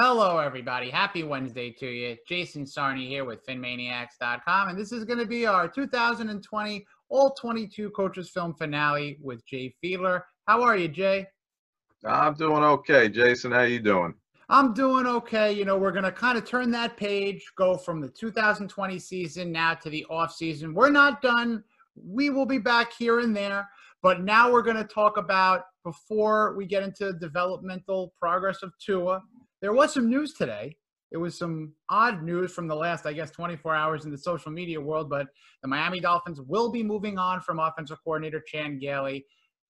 Hello, 0.00 0.38
everybody. 0.38 0.90
Happy 0.90 1.24
Wednesday 1.24 1.72
to 1.72 1.86
you. 1.88 2.16
Jason 2.28 2.64
Sarney 2.64 3.08
here 3.08 3.24
with 3.24 3.44
PhinManiacs.com, 3.44 4.68
and 4.68 4.78
this 4.78 4.92
is 4.92 5.04
going 5.04 5.18
to 5.18 5.26
be 5.26 5.44
our 5.44 5.66
2020 5.66 6.86
All 7.08 7.30
22 7.32 7.90
Coaches 7.90 8.30
Film 8.30 8.54
finale 8.54 9.18
with 9.20 9.44
Jay 9.44 9.74
Fiedler. 9.82 10.22
How 10.46 10.62
are 10.62 10.76
you, 10.76 10.86
Jay? 10.86 11.26
I'm 12.04 12.34
doing 12.34 12.62
okay, 12.62 13.08
Jason. 13.08 13.50
How 13.50 13.62
you 13.62 13.80
doing? 13.80 14.14
I'm 14.48 14.72
doing 14.72 15.04
okay. 15.04 15.50
You 15.50 15.64
know, 15.64 15.76
we're 15.76 15.90
going 15.90 16.04
to 16.04 16.12
kind 16.12 16.38
of 16.38 16.44
turn 16.44 16.70
that 16.70 16.96
page, 16.96 17.44
go 17.56 17.76
from 17.76 18.00
the 18.00 18.08
2020 18.08 19.00
season 19.00 19.50
now 19.50 19.74
to 19.74 19.90
the 19.90 20.04
off 20.08 20.32
season. 20.32 20.74
We're 20.74 20.90
not 20.90 21.22
done. 21.22 21.64
We 21.96 22.30
will 22.30 22.46
be 22.46 22.58
back 22.58 22.92
here 22.92 23.18
and 23.18 23.36
there, 23.36 23.68
but 24.00 24.22
now 24.22 24.52
we're 24.52 24.62
going 24.62 24.76
to 24.76 24.84
talk 24.84 25.16
about 25.16 25.62
before 25.82 26.54
we 26.56 26.66
get 26.66 26.84
into 26.84 27.14
developmental 27.14 28.14
progress 28.20 28.62
of 28.62 28.72
Tua 28.78 29.24
there 29.60 29.72
was 29.72 29.92
some 29.92 30.08
news 30.08 30.34
today. 30.34 30.76
It 31.10 31.16
was 31.16 31.38
some 31.38 31.72
odd 31.88 32.22
news 32.22 32.52
from 32.52 32.68
the 32.68 32.76
last, 32.76 33.06
I 33.06 33.14
guess, 33.14 33.30
24 33.30 33.74
hours 33.74 34.04
in 34.04 34.10
the 34.10 34.18
social 34.18 34.52
media 34.52 34.80
world, 34.80 35.08
but 35.08 35.26
the 35.62 35.68
Miami 35.68 36.00
Dolphins 36.00 36.40
will 36.40 36.70
be 36.70 36.82
moving 36.82 37.18
on 37.18 37.40
from 37.40 37.58
offensive 37.58 37.98
coordinator 38.04 38.42
Chan 38.46 38.78
Gailey. 38.78 39.24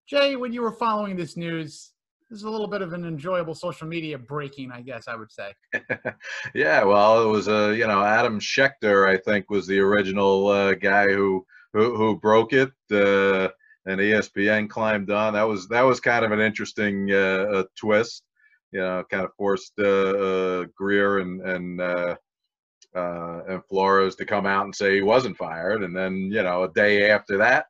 Jay, 0.09 0.37
when 0.37 0.53
you 0.53 0.63
were 0.63 0.73
following 0.73 1.17
this 1.17 1.37
news, 1.37 1.93
this 2.29 2.39
is 2.39 2.45
a 2.45 2.51
little 2.51 2.67
bit 2.67 2.83
of 2.83 2.93
an 2.93 3.07
enjoyable 3.07 3.55
social 3.55 3.87
media 3.87 4.19
breaking, 4.19 4.73
I 4.73 4.83
guess 4.83 5.07
I 5.07 5.15
would 5.15 5.31
say. 5.31 5.55
yeah, 6.55 6.83
well, 6.83 7.23
it 7.23 7.31
was 7.31 7.49
uh, 7.49 7.69
you 7.69 7.87
know 7.87 8.03
Adam 8.03 8.41
Schefter, 8.41 9.09
I 9.09 9.17
think, 9.17 9.49
was 9.49 9.67
the 9.67 9.79
original 9.79 10.49
uh, 10.49 10.75
guy 10.75 11.07
who, 11.07 11.47
who, 11.73 11.97
who 11.97 12.19
broke 12.19 12.53
it, 12.53 12.71
uh, 12.91 13.49
and 13.87 14.01
ESPN 14.01 14.69
climbed 14.69 15.11
on. 15.11 15.35
That 15.35 15.45
was 15.49 15.69
that 15.69 15.83
was 15.83 16.01
kind 16.01 16.25
of 16.25 16.33
an 16.33 16.41
interesting 16.41 17.11
uh, 17.13 17.63
twist 17.77 18.25
you 18.73 18.81
know, 18.81 19.05
kind 19.11 19.25
of 19.25 19.31
forced 19.37 19.73
uh, 19.79 19.85
uh, 19.85 20.65
Grier 20.77 21.19
and 21.19 21.41
and 21.43 21.81
uh, 21.81 22.17
uh, 22.95 23.41
and 23.49 23.65
Flores 23.67 24.17
to 24.17 24.25
come 24.25 24.47
out 24.47 24.65
and 24.65 24.75
say 24.75 24.97
he 24.97 25.03
wasn't 25.03 25.37
fired, 25.37 25.83
and 25.83 25.97
then 25.97 26.31
you 26.33 26.43
know 26.43 26.65
a 26.65 26.73
day 26.73 27.11
after 27.11 27.39
that, 27.39 27.67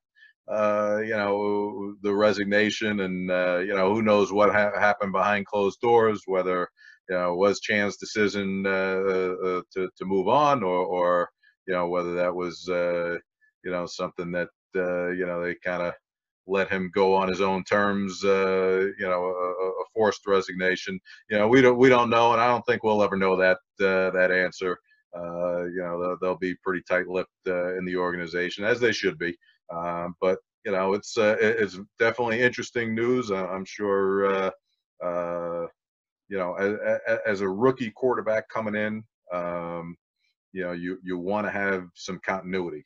uh, 0.50 0.98
you 1.02 1.16
know 1.16 1.94
the 2.02 2.14
resignation, 2.14 3.00
and 3.00 3.30
uh, 3.30 3.58
you 3.58 3.74
know 3.74 3.94
who 3.94 4.02
knows 4.02 4.32
what 4.32 4.52
ha- 4.55 4.78
happened 4.78 5.12
behind 5.12 5.46
closed 5.46 5.80
doors, 5.80 6.22
whether 6.27 6.68
you 7.08 7.16
know 7.16 7.34
was 7.34 7.60
Chan's 7.60 7.96
decision 7.96 8.64
uh, 8.66 8.70
uh, 8.70 9.62
to 9.74 9.88
to 9.96 10.05
move 10.05 10.28
on, 10.28 10.62
or 10.62 10.78
or 10.84 11.30
you 11.66 11.74
know 11.74 11.88
whether 11.88 12.14
that 12.16 12.34
was 12.34 12.68
uh, 12.70 13.16
you 13.64 13.70
know 13.70 13.86
something 13.86 14.33
that 14.33 14.48
uh, 14.77 15.08
you 15.10 15.27
know 15.27 15.42
they 15.42 15.56
kind 15.64 15.83
of 15.83 15.94
let 16.48 16.70
him 16.70 16.91
go 16.94 17.14
on 17.14 17.28
his 17.28 17.41
own 17.41 17.62
terms, 17.64 18.24
uh, 18.24 18.86
you 18.98 19.06
know, 19.06 19.24
a, 19.24 19.64
a, 19.64 19.84
forced 19.94 20.27
resignation. 20.27 20.98
You 21.30 21.38
know, 21.38 21.48
we 21.48 21.60
don't 21.60 21.77
we 21.78 21.88
don't 21.88 22.10
know, 22.10 22.32
and 22.32 22.40
I 22.40 22.48
don't 22.48 22.64
think 22.66 22.82
we'll 22.82 23.02
ever 23.02 23.16
know 23.16 23.36
that 23.36 23.58
uh, 23.80 24.10
that 24.10 24.30
answer. 24.32 24.78
Uh, 25.16 25.64
you 25.64 25.82
know, 25.82 26.00
they'll, 26.00 26.18
they'll, 26.20 26.38
be 26.38 26.55
pretty 26.62 26.82
tight-lipped 26.88 27.30
uh, 27.46 27.77
in 27.77 27.84
the 27.86 27.96
organization, 27.96 28.64
as 28.64 28.78
they 28.78 28.92
should 28.92 29.18
be. 29.18 29.34
Um, 29.72 30.14
but 30.20 30.38
you 30.64 30.72
know, 30.72 30.94
it's 30.94 31.16
uh, 31.16 31.36
it's 31.40 31.78
definitely 31.98 32.40
interesting 32.40 32.94
news. 32.94 33.30
I'm 33.30 33.64
sure. 33.64 34.50
Uh, 35.02 35.66
you 36.30 36.36
know, 36.36 36.55
as, 36.55 37.18
as, 37.27 37.40
a 37.40 37.48
rookie 37.48 37.90
quarterback 37.90 38.50
coming 38.50 38.74
in, 38.74 39.02
um, 39.33 39.96
you 40.52 40.62
know, 40.62 40.72
you 40.72 40.98
you 41.02 41.16
want 41.16 41.46
to 41.46 41.50
have 41.50 41.84
some 41.94 42.20
continuity. 42.24 42.84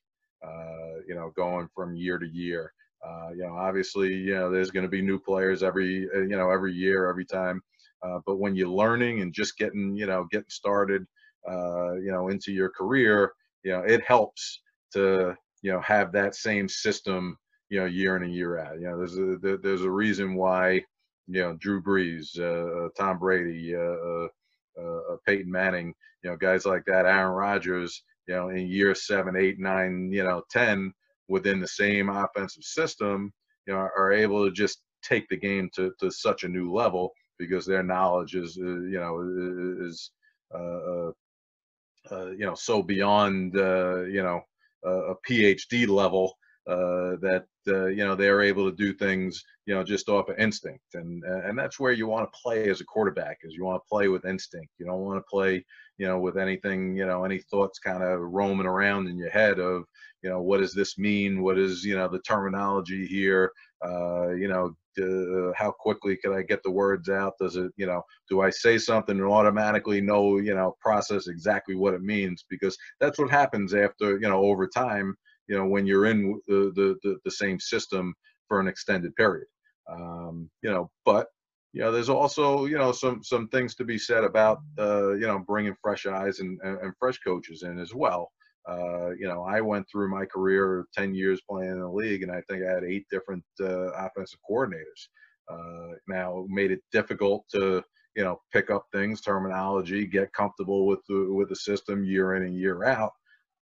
you 1.08 1.14
know, 1.14 1.32
going 1.36 1.68
from 1.74 1.96
year 1.96 2.18
to 2.18 2.26
year. 2.26 2.72
Uh, 3.06 3.30
you 3.30 3.42
know, 3.42 3.54
obviously, 3.56 4.14
you 4.14 4.34
know, 4.34 4.50
there's 4.50 4.70
going 4.70 4.84
to 4.84 4.88
be 4.88 5.02
new 5.02 5.18
players 5.18 5.62
every, 5.62 6.08
uh, 6.14 6.20
you 6.20 6.36
know, 6.36 6.50
every 6.50 6.72
year, 6.72 7.08
every 7.08 7.24
time. 7.24 7.60
Uh, 8.02 8.18
but 8.26 8.36
when 8.38 8.54
you're 8.54 8.68
learning 8.68 9.20
and 9.20 9.32
just 9.32 9.56
getting, 9.58 9.96
you 9.96 10.06
know, 10.06 10.26
getting 10.30 10.48
started, 10.48 11.04
uh, 11.48 11.94
you 11.94 12.10
know, 12.12 12.28
into 12.28 12.52
your 12.52 12.68
career, 12.70 13.32
you 13.64 13.72
know, 13.72 13.80
it 13.80 14.02
helps 14.04 14.60
to, 14.92 15.36
you 15.62 15.72
know, 15.72 15.80
have 15.80 16.12
that 16.12 16.34
same 16.34 16.68
system, 16.68 17.36
you 17.70 17.80
know, 17.80 17.86
year 17.86 18.16
in 18.16 18.24
and 18.24 18.34
year 18.34 18.58
out. 18.58 18.78
You 18.80 18.88
know, 18.88 18.98
there's 18.98 19.18
a 19.18 19.58
there's 19.58 19.82
a 19.82 19.90
reason 19.90 20.34
why, 20.34 20.84
you 21.26 21.42
know, 21.42 21.54
Drew 21.54 21.82
Brees, 21.82 22.38
uh, 22.38 22.88
Tom 22.96 23.18
Brady, 23.18 23.74
uh, 23.74 24.28
Peyton 25.26 25.50
Manning, 25.50 25.94
you 26.22 26.30
know, 26.30 26.36
guys 26.36 26.66
like 26.66 26.84
that, 26.86 27.06
Aaron 27.06 27.32
Rodgers, 27.34 28.02
you 28.26 28.34
know, 28.34 28.48
in 28.48 28.66
year 28.66 28.94
seven, 28.94 29.36
eight, 29.36 29.58
nine, 29.58 30.10
you 30.12 30.24
know, 30.24 30.42
ten 30.50 30.92
within 31.32 31.60
the 31.60 31.66
same 31.66 32.10
offensive 32.10 32.62
system, 32.62 33.32
you 33.66 33.72
know, 33.72 33.80
are 33.80 34.12
able 34.12 34.44
to 34.44 34.52
just 34.52 34.82
take 35.02 35.26
the 35.28 35.36
game 35.36 35.70
to, 35.74 35.90
to 35.98 36.10
such 36.10 36.44
a 36.44 36.48
new 36.48 36.70
level 36.70 37.10
because 37.38 37.64
their 37.64 37.82
knowledge 37.82 38.34
is, 38.34 38.58
uh, 38.60 38.80
you 38.92 39.00
know, 39.00 39.14
is, 39.86 40.10
uh, 40.54 40.80
uh, 40.92 41.10
uh, 42.10 42.30
you 42.32 42.44
know, 42.44 42.54
so 42.54 42.82
beyond, 42.82 43.56
uh, 43.56 44.02
you 44.02 44.22
know, 44.22 44.40
a 44.84 45.14
PhD 45.26 45.88
level 45.88 46.36
uh, 46.68 47.16
that 47.20 47.44
uh, 47.68 47.86
you 47.86 48.04
know 48.04 48.14
they're 48.14 48.42
able 48.42 48.70
to 48.70 48.76
do 48.76 48.92
things 48.92 49.42
you 49.66 49.74
know 49.74 49.82
just 49.82 50.08
off 50.08 50.28
of 50.28 50.38
instinct 50.38 50.94
and 50.94 51.24
and 51.24 51.58
that's 51.58 51.80
where 51.80 51.92
you 51.92 52.06
want 52.06 52.24
to 52.24 52.38
play 52.40 52.68
as 52.68 52.80
a 52.80 52.84
quarterback 52.84 53.38
is 53.42 53.54
you 53.54 53.64
want 53.64 53.80
to 53.82 53.88
play 53.88 54.08
with 54.08 54.24
instinct 54.24 54.68
you 54.78 54.86
don't 54.86 55.00
want 55.00 55.18
to 55.18 55.30
play 55.30 55.64
you 55.98 56.06
know 56.06 56.18
with 56.18 56.36
anything 56.36 56.96
you 56.96 57.06
know 57.06 57.24
any 57.24 57.38
thoughts 57.38 57.78
kind 57.78 58.02
of 58.02 58.20
roaming 58.20 58.66
around 58.66 59.08
in 59.08 59.16
your 59.16 59.30
head 59.30 59.58
of 59.58 59.84
you 60.22 60.30
know 60.30 60.40
what 60.40 60.58
does 60.58 60.72
this 60.72 60.98
mean 60.98 61.42
what 61.42 61.58
is 61.58 61.84
you 61.84 61.96
know 61.96 62.08
the 62.08 62.20
terminology 62.20 63.06
here 63.06 63.50
uh, 63.84 64.30
you 64.30 64.48
know 64.48 64.74
uh, 65.00 65.52
how 65.56 65.70
quickly 65.70 66.16
can 66.16 66.32
i 66.32 66.42
get 66.42 66.62
the 66.62 66.70
words 66.70 67.08
out 67.08 67.32
does 67.40 67.56
it 67.56 67.72
you 67.76 67.86
know 67.86 68.02
do 68.28 68.40
i 68.40 68.50
say 68.50 68.78
something 68.78 69.18
and 69.18 69.26
automatically 69.26 70.00
know 70.00 70.36
you 70.36 70.54
know 70.54 70.76
process 70.80 71.28
exactly 71.28 71.74
what 71.74 71.94
it 71.94 72.02
means 72.02 72.44
because 72.48 72.76
that's 73.00 73.18
what 73.18 73.30
happens 73.30 73.74
after 73.74 74.12
you 74.18 74.28
know 74.28 74.44
over 74.44 74.68
time 74.68 75.16
you 75.52 75.58
know 75.58 75.66
when 75.66 75.86
you're 75.86 76.06
in 76.06 76.40
the 76.48 76.72
the, 76.74 76.96
the, 77.02 77.18
the 77.24 77.30
same 77.30 77.60
system 77.60 78.14
for 78.48 78.60
an 78.60 78.68
extended 78.68 79.14
period 79.16 79.46
um, 79.90 80.50
you 80.62 80.70
know 80.70 80.90
but 81.04 81.26
you 81.72 81.82
know 81.82 81.92
there's 81.92 82.08
also 82.08 82.64
you 82.64 82.78
know 82.78 82.92
some 82.92 83.22
some 83.22 83.48
things 83.48 83.74
to 83.74 83.84
be 83.84 83.98
said 83.98 84.24
about 84.24 84.58
uh, 84.78 85.12
you 85.12 85.26
know 85.26 85.38
bringing 85.38 85.76
fresh 85.82 86.06
eyes 86.06 86.40
and, 86.40 86.58
and, 86.62 86.78
and 86.78 86.92
fresh 86.98 87.18
coaches 87.18 87.62
in 87.62 87.78
as 87.78 87.94
well 87.94 88.30
uh, 88.68 89.10
you 89.18 89.26
know, 89.26 89.42
I 89.42 89.60
went 89.60 89.86
through 89.90 90.10
my 90.10 90.24
career 90.24 90.86
10 90.94 91.14
years 91.14 91.40
playing 91.48 91.72
in 91.72 91.80
the 91.80 91.88
league, 91.88 92.22
and 92.22 92.30
I 92.30 92.42
think 92.48 92.62
I 92.64 92.72
had 92.72 92.84
eight 92.84 93.06
different 93.10 93.44
uh, 93.60 93.90
offensive 93.92 94.38
coordinators. 94.48 95.08
Uh, 95.50 95.96
now, 96.06 96.46
made 96.48 96.70
it 96.70 96.80
difficult 96.92 97.44
to, 97.52 97.82
you 98.14 98.22
know, 98.22 98.40
pick 98.52 98.70
up 98.70 98.86
things, 98.92 99.20
terminology, 99.20 100.06
get 100.06 100.32
comfortable 100.32 100.86
with 100.86 101.00
the, 101.08 101.32
with 101.32 101.48
the 101.48 101.56
system 101.56 102.04
year 102.04 102.36
in 102.36 102.44
and 102.44 102.56
year 102.56 102.84
out. 102.84 103.12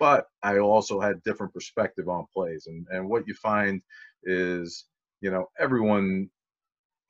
But 0.00 0.26
I 0.42 0.58
also 0.58 1.00
had 1.00 1.22
different 1.22 1.54
perspective 1.54 2.08
on 2.08 2.26
plays, 2.34 2.66
and 2.66 2.86
and 2.90 3.08
what 3.08 3.28
you 3.28 3.34
find 3.34 3.80
is, 4.24 4.86
you 5.20 5.30
know, 5.30 5.46
everyone, 5.60 6.30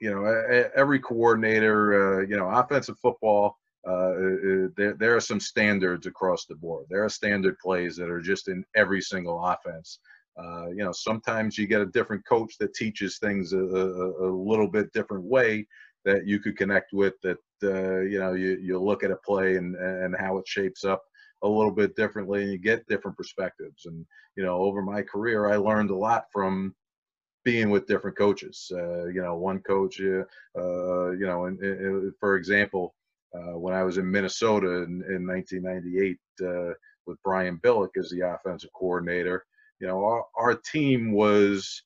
you 0.00 0.10
know, 0.10 0.24
every 0.76 1.00
coordinator, 1.00 2.20
uh, 2.20 2.26
you 2.26 2.36
know, 2.36 2.50
offensive 2.50 2.98
football 3.00 3.56
uh, 3.86 4.12
there, 4.76 4.94
there 4.98 5.16
are 5.16 5.20
some 5.20 5.40
standards 5.40 6.06
across 6.06 6.44
the 6.44 6.54
board. 6.54 6.86
There 6.90 7.04
are 7.04 7.08
standard 7.08 7.58
plays 7.58 7.96
that 7.96 8.10
are 8.10 8.20
just 8.20 8.48
in 8.48 8.64
every 8.76 9.00
single 9.00 9.42
offense. 9.42 10.00
Uh, 10.36 10.68
you 10.68 10.84
know, 10.84 10.92
sometimes 10.92 11.56
you 11.56 11.66
get 11.66 11.80
a 11.80 11.86
different 11.86 12.24
coach 12.26 12.56
that 12.58 12.74
teaches 12.74 13.18
things 13.18 13.52
a, 13.52 13.58
a, 13.58 14.28
a 14.28 14.30
little 14.30 14.68
bit 14.68 14.92
different 14.92 15.24
way 15.24 15.66
that 16.04 16.26
you 16.26 16.40
could 16.40 16.56
connect 16.56 16.92
with. 16.92 17.14
That 17.22 17.38
uh, 17.62 18.00
you 18.00 18.18
know, 18.18 18.34
you 18.34 18.58
you 18.62 18.78
look 18.78 19.02
at 19.02 19.10
a 19.10 19.16
play 19.16 19.56
and 19.56 19.74
and 19.76 20.14
how 20.18 20.38
it 20.38 20.46
shapes 20.46 20.84
up 20.84 21.02
a 21.42 21.48
little 21.48 21.70
bit 21.72 21.96
differently, 21.96 22.42
and 22.42 22.52
you 22.52 22.58
get 22.58 22.86
different 22.86 23.16
perspectives. 23.16 23.86
And 23.86 24.04
you 24.36 24.44
know, 24.44 24.58
over 24.58 24.82
my 24.82 25.02
career, 25.02 25.48
I 25.48 25.56
learned 25.56 25.90
a 25.90 25.96
lot 25.96 26.26
from 26.32 26.74
being 27.44 27.70
with 27.70 27.86
different 27.86 28.18
coaches. 28.18 28.70
Uh, 28.74 29.06
you 29.06 29.22
know, 29.22 29.36
one 29.36 29.60
coach, 29.60 30.00
uh, 30.00 30.24
you 30.54 31.26
know, 31.26 31.46
and, 31.46 31.58
and, 31.60 32.12
for 32.20 32.36
example, 32.36 32.94
uh, 33.34 33.56
when 33.58 33.74
I 33.74 33.82
was 33.82 33.98
in 33.98 34.10
Minnesota 34.10 34.82
in, 34.82 35.02
in 35.08 35.26
1998 35.26 36.18
uh, 36.42 36.74
with 37.06 37.22
Brian 37.22 37.58
Billick 37.62 37.96
as 37.98 38.10
the 38.10 38.20
offensive 38.20 38.70
coordinator. 38.72 39.44
You 39.80 39.86
know, 39.86 40.04
our, 40.04 40.24
our 40.36 40.54
team 40.54 41.12
was 41.12 41.82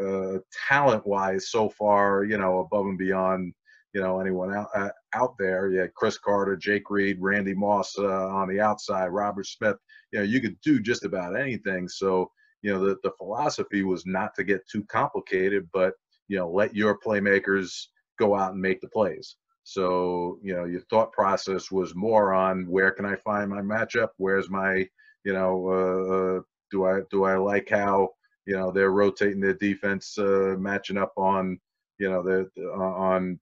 uh, 0.00 0.38
talent-wise 0.68 1.48
so 1.48 1.68
far, 1.70 2.24
you 2.24 2.36
know, 2.36 2.60
above 2.60 2.86
and 2.86 2.98
beyond, 2.98 3.54
you 3.94 4.00
know, 4.00 4.20
anyone 4.20 4.54
out 4.54 4.68
uh, 4.74 4.90
out 5.14 5.36
there. 5.38 5.70
You 5.70 5.80
had 5.80 5.94
Cris 5.94 6.18
Carter, 6.18 6.56
Jake 6.56 6.90
Reed, 6.90 7.18
Randy 7.20 7.54
Moss 7.54 7.98
uh, 7.98 8.28
on 8.28 8.48
the 8.48 8.60
outside, 8.60 9.08
Robert 9.08 9.46
Smith. 9.46 9.76
You 10.12 10.20
know, 10.20 10.24
you 10.24 10.40
could 10.40 10.60
do 10.60 10.80
just 10.80 11.04
about 11.04 11.38
anything. 11.38 11.88
So, 11.88 12.30
you 12.62 12.72
know, 12.72 12.84
the 12.84 12.96
the 13.02 13.12
philosophy 13.18 13.82
was 13.82 14.04
not 14.06 14.34
to 14.34 14.44
get 14.44 14.68
too 14.70 14.84
complicated, 14.84 15.68
but 15.72 15.94
you 16.28 16.36
know, 16.36 16.50
let 16.50 16.74
your 16.74 16.98
playmakers 16.98 17.86
go 18.18 18.34
out 18.34 18.52
and 18.52 18.60
make 18.60 18.80
the 18.80 18.88
plays. 18.88 19.36
So, 19.64 20.38
you 20.42 20.54
know, 20.54 20.64
your 20.64 20.80
thought 20.88 21.12
process 21.12 21.70
was 21.70 21.94
more 21.94 22.32
on 22.32 22.66
where 22.66 22.90
can 22.90 23.04
I 23.04 23.16
find 23.16 23.50
my 23.50 23.60
matchup? 23.60 24.08
Where's 24.16 24.48
my, 24.48 24.86
you 25.24 25.32
know, 25.34 25.68
uh, 25.68 26.14
uh, 26.38 26.40
do 26.70 26.86
I 26.86 27.00
do 27.10 27.24
I 27.24 27.36
like 27.36 27.68
how 27.68 28.10
you 28.46 28.56
know 28.56 28.70
they're 28.70 28.92
rotating 28.92 29.40
their 29.40 29.54
defense, 29.54 30.16
uh, 30.18 30.56
matching 30.58 30.96
up 30.96 31.12
on, 31.16 31.58
you 31.98 32.08
know, 32.10 32.22
the 32.22 32.50
on 32.72 33.38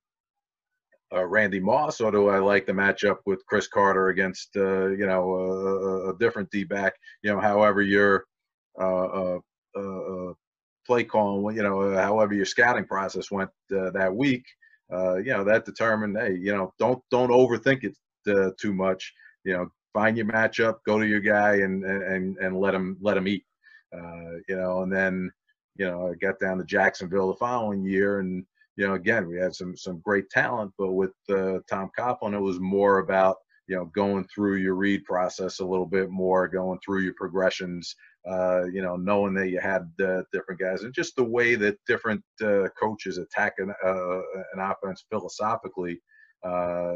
uh, 1.15 1.25
Randy 1.25 1.61
Moss, 1.61 2.01
or 2.01 2.11
do 2.11 2.29
I 2.29 2.39
like 2.39 2.67
the 2.67 2.73
matchup 2.73 3.19
with 3.27 3.45
Cris 3.47 3.69
Carter 3.69 4.09
against 4.09 4.57
uh, 4.57 4.89
you 4.89 5.07
know 5.07 5.35
a, 5.35 6.11
a 6.11 6.19
different 6.19 6.51
D 6.51 6.65
back? 6.65 6.95
You 7.23 7.33
know, 7.33 7.41
however 7.41 7.83
your 7.83 8.25
uh, 8.79 8.83
uh, 8.85 9.39
uh, 9.77 10.33
play 10.87 11.05
calling, 11.05 11.57
you 11.57 11.63
know, 11.63 11.95
however 11.95 12.35
your 12.35 12.45
scouting 12.45 12.87
process 12.87 13.31
went 13.31 13.51
that 13.71 14.15
week, 14.15 14.45
you 14.91 15.25
know, 15.25 15.45
that 15.45 15.65
determined, 15.65 16.17
hey, 16.19 16.35
you 16.35 16.55
know, 16.55 16.73
don't 16.79 17.03
don't 17.11 17.31
overthink 17.31 17.85
it 17.85 18.59
too 18.59 18.75
much. 18.75 19.13
You 19.45 19.53
know, 19.55 19.69
find 19.93 20.17
your 20.17 20.27
matchup, 20.27 20.77
go 20.87 20.99
to 20.99 21.07
your 21.07 21.21
guy, 21.21 21.57
and 21.57 21.85
and 21.85 22.37
and 22.39 22.59
let 22.59 22.75
him 22.75 22.97
let 23.01 23.17
him 23.17 23.29
eat. 23.29 23.45
you 23.93 24.57
know, 24.57 24.83
and 24.83 24.93
then 24.93 25.31
you 25.77 25.87
know, 25.87 26.11
I 26.11 26.15
got 26.15 26.41
down 26.41 26.59
to 26.59 26.65
Jacksonville 26.65 27.29
the 27.29 27.39
following 27.39 27.85
year, 27.85 28.21
and 28.21 28.45
you 28.77 28.87
know, 28.87 28.95
again, 28.95 29.27
we 29.27 29.39
had 29.39 29.55
some 29.55 29.77
some 29.77 30.01
great 30.01 30.29
talent, 30.31 30.73
but 30.79 30.93
with 30.93 31.13
uh, 31.31 31.59
Tom 31.69 31.91
Coughlin, 31.99 32.35
it 32.35 32.41
was 32.41 32.61
more 32.61 32.99
about 32.99 33.37
you 33.69 33.75
know 33.75 33.87
going 33.87 34.27
through 34.33 34.57
your 34.57 34.75
read 34.75 35.05
process 35.05 35.61
a 35.61 35.65
little 35.67 35.87
bit 35.87 36.11
more, 36.11 36.47
going 36.47 36.79
through 36.85 37.01
your 37.01 37.15
progressions, 37.15 37.97
uh, 38.29 38.65
you 38.67 38.83
know, 38.83 38.97
knowing 38.97 39.33
that 39.35 39.49
you 39.49 39.59
had 39.61 39.91
uh, 40.01 40.23
different 40.33 40.61
guys, 40.61 40.83
and 40.83 40.95
just 40.95 41.17
the 41.17 41.25
way 41.25 41.55
that 41.55 41.79
different 41.87 42.23
uh, 42.43 42.69
coaches 42.79 43.17
attack 43.19 43.55
an, 43.59 43.73
uh, 43.85 44.19
an 44.53 44.61
offense 44.61 45.05
philosophically. 45.11 46.01
Uh, 46.43 46.95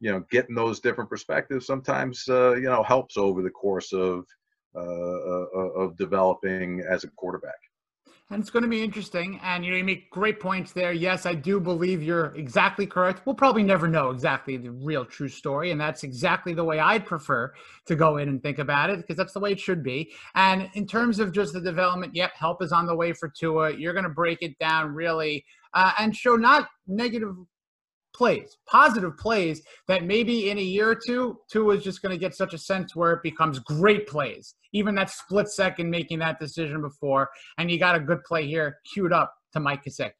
you 0.00 0.10
know, 0.10 0.24
getting 0.32 0.56
those 0.56 0.80
different 0.80 1.08
perspectives 1.08 1.64
sometimes 1.64 2.24
you 2.26 2.62
know 2.62 2.82
helps 2.82 3.16
over 3.16 3.40
the 3.40 3.50
course 3.50 3.92
of 3.92 4.24
of 4.74 5.96
developing 5.96 6.80
as 6.90 7.04
a 7.04 7.08
quarterback 7.10 7.54
and 8.32 8.40
it's 8.40 8.50
going 8.50 8.62
to 8.62 8.68
be 8.68 8.82
interesting. 8.82 9.38
And 9.42 9.64
you 9.64 9.70
know, 9.70 9.76
you 9.76 9.84
make 9.84 10.10
great 10.10 10.40
points 10.40 10.72
there. 10.72 10.92
Yes, 10.92 11.26
I 11.26 11.34
do 11.34 11.60
believe 11.60 12.02
you're 12.02 12.34
exactly 12.34 12.86
correct. 12.86 13.26
We'll 13.26 13.34
probably 13.34 13.62
never 13.62 13.86
know 13.86 14.10
exactly 14.10 14.56
the 14.56 14.70
real 14.70 15.04
true 15.04 15.28
story, 15.28 15.70
and 15.70 15.80
that's 15.80 16.02
exactly 16.02 16.54
the 16.54 16.64
way 16.64 16.80
I'd 16.80 17.04
prefer 17.04 17.52
to 17.86 17.94
go 17.94 18.16
in 18.16 18.28
and 18.30 18.42
think 18.42 18.58
about 18.58 18.88
it 18.88 18.98
because 18.98 19.16
that's 19.16 19.34
the 19.34 19.40
way 19.40 19.52
it 19.52 19.60
should 19.60 19.82
be. 19.82 20.12
And 20.34 20.70
in 20.74 20.86
terms 20.86 21.18
of 21.18 21.32
just 21.32 21.52
the 21.52 21.60
development, 21.60 22.14
yep, 22.14 22.32
help 22.34 22.62
is 22.62 22.72
on 22.72 22.86
the 22.86 22.96
way 22.96 23.12
for 23.12 23.28
Tua. 23.28 23.74
You're 23.74 23.92
going 23.92 24.04
to 24.04 24.10
break 24.10 24.38
it 24.40 24.58
down 24.58 24.94
really 24.94 25.44
uh, 25.74 25.92
and 25.98 26.16
show 26.16 26.36
not 26.36 26.68
negative 26.86 27.36
plays, 28.14 28.56
positive 28.66 29.16
plays 29.16 29.62
that 29.88 30.04
maybe 30.04 30.50
in 30.50 30.58
a 30.58 30.62
year 30.62 30.90
or 30.90 30.98
two, 31.06 31.38
Tua 31.50 31.76
is 31.76 31.84
just 31.84 32.02
going 32.02 32.12
to 32.12 32.18
get 32.18 32.34
such 32.34 32.54
a 32.54 32.58
sense 32.58 32.94
where 32.94 33.12
it 33.12 33.22
becomes 33.22 33.58
great 33.58 34.06
plays. 34.06 34.54
Even 34.72 34.94
that 34.94 35.10
split 35.10 35.48
second 35.48 35.90
making 35.90 36.18
that 36.20 36.40
decision 36.40 36.80
before, 36.80 37.30
and 37.58 37.70
you 37.70 37.78
got 37.78 37.96
a 37.96 38.00
good 38.00 38.22
play 38.24 38.46
here 38.46 38.78
queued 38.92 39.12
up 39.12 39.34
to 39.52 39.60
Mike 39.60 39.84
Gesicki. 39.84 40.12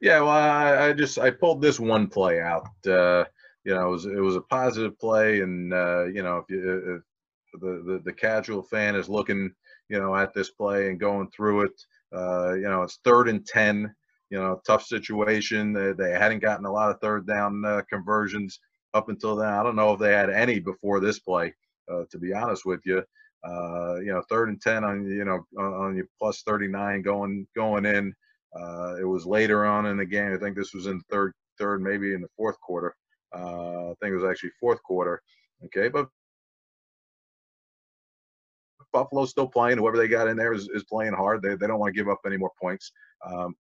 Yeah, 0.00 0.20
well, 0.20 0.30
I, 0.30 0.88
I, 0.88 0.92
just 0.92 1.18
I 1.18 1.30
pulled 1.30 1.60
this 1.60 1.80
one 1.80 2.06
play 2.06 2.40
out. 2.40 2.68
Uh, 2.86 3.24
you 3.64 3.74
know, 3.74 3.88
it 3.88 3.90
was 3.90 4.06
it 4.06 4.20
was 4.20 4.36
a 4.36 4.40
positive 4.40 4.98
play, 4.98 5.40
and 5.40 5.72
uh, 5.72 6.04
you 6.04 6.22
know, 6.22 6.38
if, 6.38 6.44
you, 6.48 6.96
if 6.96 7.60
the, 7.60 7.82
the 7.84 8.02
the 8.04 8.12
casual 8.12 8.62
fan 8.62 8.94
is 8.94 9.08
looking, 9.08 9.52
you 9.88 9.98
know, 9.98 10.14
at 10.14 10.34
this 10.34 10.50
play 10.50 10.88
and 10.88 11.00
going 11.00 11.28
through 11.30 11.62
it, 11.62 11.82
uh, 12.14 12.52
you 12.54 12.68
know, 12.68 12.82
it's 12.82 13.00
third 13.04 13.28
and 13.28 13.46
ten 13.46 13.94
you 14.30 14.38
know, 14.38 14.60
tough 14.66 14.84
situation. 14.84 15.72
They, 15.72 15.92
they 15.92 16.12
hadn't 16.12 16.40
gotten 16.40 16.66
a 16.66 16.72
lot 16.72 16.90
of 16.90 17.00
third 17.00 17.26
down 17.26 17.64
uh, 17.64 17.82
conversions 17.88 18.58
up 18.94 19.08
until 19.08 19.36
then. 19.36 19.52
I 19.52 19.62
don't 19.62 19.76
know 19.76 19.92
if 19.92 20.00
they 20.00 20.12
had 20.12 20.30
any 20.30 20.60
before 20.60 21.00
this 21.00 21.18
play, 21.18 21.54
uh, 21.90 22.04
to 22.10 22.18
be 22.18 22.32
honest 22.32 22.64
with 22.64 22.80
you. 22.84 23.02
Uh, 23.46 23.96
you 23.96 24.06
know, 24.06 24.22
third 24.30 24.48
and 24.48 24.60
ten 24.60 24.84
on 24.84 25.04
you 25.04 25.24
know 25.24 25.44
on 25.58 25.96
your 25.96 26.06
plus 26.18 26.42
39 26.42 27.02
going 27.02 27.46
going 27.54 27.84
in. 27.84 28.14
Uh, 28.58 28.94
it 29.00 29.04
was 29.04 29.26
later 29.26 29.66
on 29.66 29.86
in 29.86 29.96
the 29.96 30.06
game. 30.06 30.32
I 30.32 30.38
think 30.38 30.56
this 30.56 30.72
was 30.72 30.86
in 30.86 31.00
third 31.10 31.34
third 31.58 31.82
maybe 31.82 32.14
in 32.14 32.22
the 32.22 32.28
fourth 32.36 32.58
quarter. 32.60 32.94
Uh, 33.36 33.90
I 33.90 33.94
think 34.00 34.12
it 34.12 34.16
was 34.16 34.30
actually 34.30 34.50
fourth 34.60 34.82
quarter. 34.82 35.20
Okay, 35.66 35.88
but 35.88 36.08
Buffalo's 38.92 39.30
still 39.30 39.48
playing. 39.48 39.78
Whoever 39.78 39.96
they 39.96 40.08
got 40.08 40.28
in 40.28 40.36
there 40.36 40.52
is, 40.54 40.68
is 40.72 40.84
playing 40.84 41.14
hard. 41.14 41.42
They, 41.42 41.56
they 41.56 41.66
don't 41.66 41.80
want 41.80 41.94
to 41.94 42.00
give 42.00 42.08
up 42.08 42.20
any 42.24 42.36
more 42.36 42.52
points. 42.60 42.92
Um, 43.26 43.54